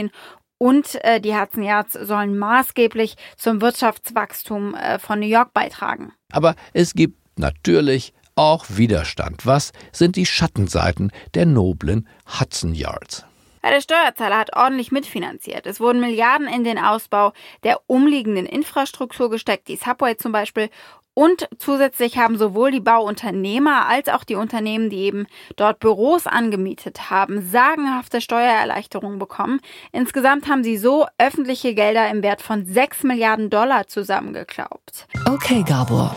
und 0.58 1.04
äh, 1.04 1.20
die 1.20 1.34
Hudson 1.34 1.64
Yards 1.64 1.94
sollen 1.94 2.38
maßgeblich 2.38 3.16
zum 3.36 3.60
Wirtschaftswachstum 3.60 4.74
äh, 4.74 4.98
von 5.00 5.18
New 5.18 5.26
York 5.26 5.52
beitragen. 5.52 6.12
Aber 6.30 6.54
es 6.72 6.94
gibt 6.94 7.18
natürlich 7.36 8.14
auch 8.36 8.66
Widerstand. 8.68 9.44
Was 9.44 9.72
sind 9.90 10.16
die 10.16 10.26
Schattenseiten 10.26 11.10
der 11.34 11.46
noblen 11.46 12.08
Hudson 12.38 12.74
Yards? 12.74 13.24
Ja, 13.64 13.70
der 13.70 13.80
Steuerzahler 13.80 14.38
hat 14.38 14.56
ordentlich 14.56 14.90
mitfinanziert. 14.90 15.66
Es 15.66 15.78
wurden 15.78 16.00
Milliarden 16.00 16.48
in 16.48 16.64
den 16.64 16.78
Ausbau 16.78 17.32
der 17.62 17.80
umliegenden 17.86 18.46
Infrastruktur 18.46 19.30
gesteckt, 19.30 19.68
die 19.68 19.76
Subway 19.76 20.16
zum 20.16 20.32
Beispiel. 20.32 20.68
Und 21.14 21.46
zusätzlich 21.58 22.16
haben 22.16 22.38
sowohl 22.38 22.70
die 22.70 22.80
Bauunternehmer 22.80 23.86
als 23.86 24.08
auch 24.08 24.24
die 24.24 24.34
Unternehmen, 24.34 24.88
die 24.88 25.00
eben 25.00 25.26
dort 25.56 25.78
Büros 25.78 26.26
angemietet 26.26 27.10
haben, 27.10 27.46
sagenhafte 27.46 28.22
Steuererleichterungen 28.22 29.18
bekommen. 29.18 29.60
Insgesamt 29.92 30.48
haben 30.48 30.64
sie 30.64 30.78
so 30.78 31.06
öffentliche 31.18 31.74
Gelder 31.74 32.08
im 32.10 32.22
Wert 32.22 32.40
von 32.40 32.64
6 32.64 33.02
Milliarden 33.02 33.50
Dollar 33.50 33.88
zusammengeklaubt. 33.88 35.06
Okay, 35.28 35.62
Gabor. 35.66 36.14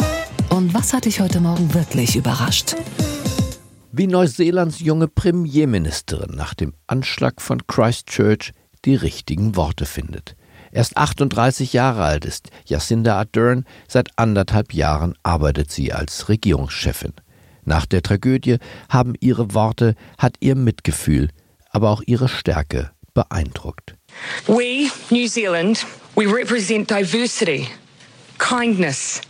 Und 0.50 0.74
was 0.74 0.94
hat 0.94 1.04
dich 1.04 1.20
heute 1.20 1.42
Morgen 1.42 1.74
wirklich 1.74 2.16
überrascht? 2.16 2.76
Wie 3.92 4.08
Neuseelands 4.08 4.80
junge 4.80 5.10
Premierministerin 5.10 6.36
nach 6.36 6.54
dem 6.54 6.74
Anschlag 6.88 7.42
von 7.42 7.68
Christchurch 7.68 8.54
die 8.86 8.96
richtigen 8.96 9.56
Worte 9.58 9.86
findet. 9.86 10.36
Erst 10.76 10.98
38 10.98 11.72
Jahre 11.72 12.04
alt 12.04 12.26
ist 12.26 12.50
Jacinda 12.66 13.18
Ardern, 13.18 13.64
seit 13.88 14.10
anderthalb 14.18 14.74
Jahren 14.74 15.16
arbeitet 15.24 15.72
sie 15.72 15.94
als 15.94 16.28
Regierungschefin. 16.28 17.14
Nach 17.64 17.86
der 17.86 18.04
Tragödie 18.04 18.58
haben 18.90 19.14
ihre 19.22 19.54
Worte, 19.54 19.96
hat 20.18 20.36
ihr 20.42 20.56
Mitgefühl, 20.56 21.30
aber 21.70 21.92
auch 21.92 22.02
ihre 22.06 22.28
Stärke 22.28 22.92
beeindruckt. 23.14 23.96
We, 24.48 24.92
New 25.12 25.30
Zealand, 25.30 25.86
we 26.16 26.26
represent 26.26 26.90
diversity, 26.90 27.70
kindness, 28.38 29.22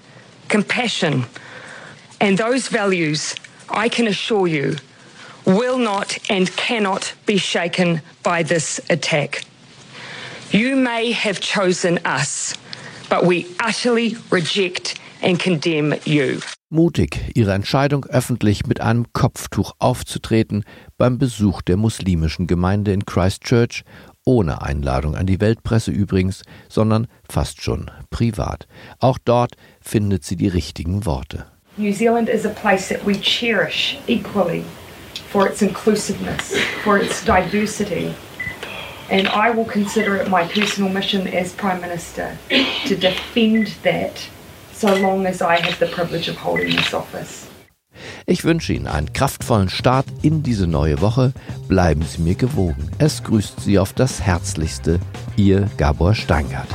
compassion, 0.49 1.27
and 2.19 2.39
those 2.39 2.71
values, 2.73 3.36
I 3.69 3.88
can 3.88 4.08
assure 4.08 4.47
you, 4.47 4.77
will 5.45 5.77
not 5.77 6.17
and 6.27 6.49
cannot 6.58 7.13
be 7.27 7.38
shaken 7.38 8.01
by 8.23 8.43
this 8.43 8.81
attack. 8.89 9.45
You 10.51 10.75
may 10.75 11.12
have 11.12 11.39
chosen 11.39 11.99
us, 12.05 12.53
but 13.10 13.25
we 13.25 13.47
utterly 13.60 14.15
reject 14.31 14.99
and 15.21 15.39
condemn 15.39 15.95
you. 16.05 16.39
Mutig, 16.69 17.31
ihre 17.36 17.53
Entscheidung 17.53 18.05
öffentlich 18.05 18.65
mit 18.65 18.79
einem 18.79 19.12
Kopftuch 19.13 19.73
aufzutreten 19.79 20.63
beim 20.97 21.17
Besuch 21.17 21.62
der 21.62 21.77
muslimischen 21.77 22.47
Gemeinde 22.47 22.93
in 22.93 23.05
Christchurch 23.05 23.84
ohne 24.25 24.62
Einladung 24.62 25.15
an 25.15 25.25
die 25.25 25.39
Weltpresse 25.39 25.91
übrigens, 25.91 26.43
sondern 26.67 27.08
fast 27.29 27.62
schon 27.62 27.91
privat. 28.10 28.67
Auch 28.99 29.17
dort 29.23 29.55
findet 29.81 30.25
sie 30.25 30.36
die 30.36 30.47
richtigen 30.47 31.05
Worte. 31.05 31.45
New 31.77 31.93
Zealand 31.93 32.29
is 32.29 32.45
a 32.45 32.49
place 32.49 32.88
that 32.88 33.05
we 33.05 33.13
cherish 33.13 33.97
equally 34.08 34.63
for 35.29 35.47
its 35.47 35.62
inclusiveness, 35.62 36.55
for 36.84 36.97
its 36.97 37.23
diversity. 37.23 38.13
And 39.09 39.27
I 39.27 39.51
will 39.51 39.65
consider 39.65 40.15
it 40.15 40.29
my 40.29 40.47
personal 40.47 40.89
mission 40.89 41.27
as 41.27 41.53
Prime 41.53 41.79
Minister 41.81 42.37
to 42.87 42.95
defend 42.95 43.67
that 43.83 44.27
so 44.73 44.93
long 44.95 45.25
as 45.25 45.41
I 45.41 45.57
have 45.57 45.79
the 45.79 45.87
privilege 45.87 46.27
of 46.27 46.37
holding 46.37 46.75
this 46.75 46.93
office. 46.93 47.47
Ich 48.25 48.43
wünsche 48.43 48.73
Ihnen 48.73 48.87
einen 48.87 49.13
kraftvollen 49.13 49.69
Start 49.69 50.05
in 50.21 50.43
diese 50.43 50.67
neue 50.67 50.99
Woche. 51.01 51.33
Bleiben 51.67 52.01
Sie 52.01 52.21
mir 52.21 52.35
gewogen. 52.35 52.89
Es 52.97 53.23
grüßt 53.23 53.61
Sie 53.61 53.79
auf 53.79 53.93
das 53.93 54.21
Herzlichste, 54.21 54.99
Ihr 55.37 55.69
Gabor 55.77 56.13
Steingart. 56.13 56.67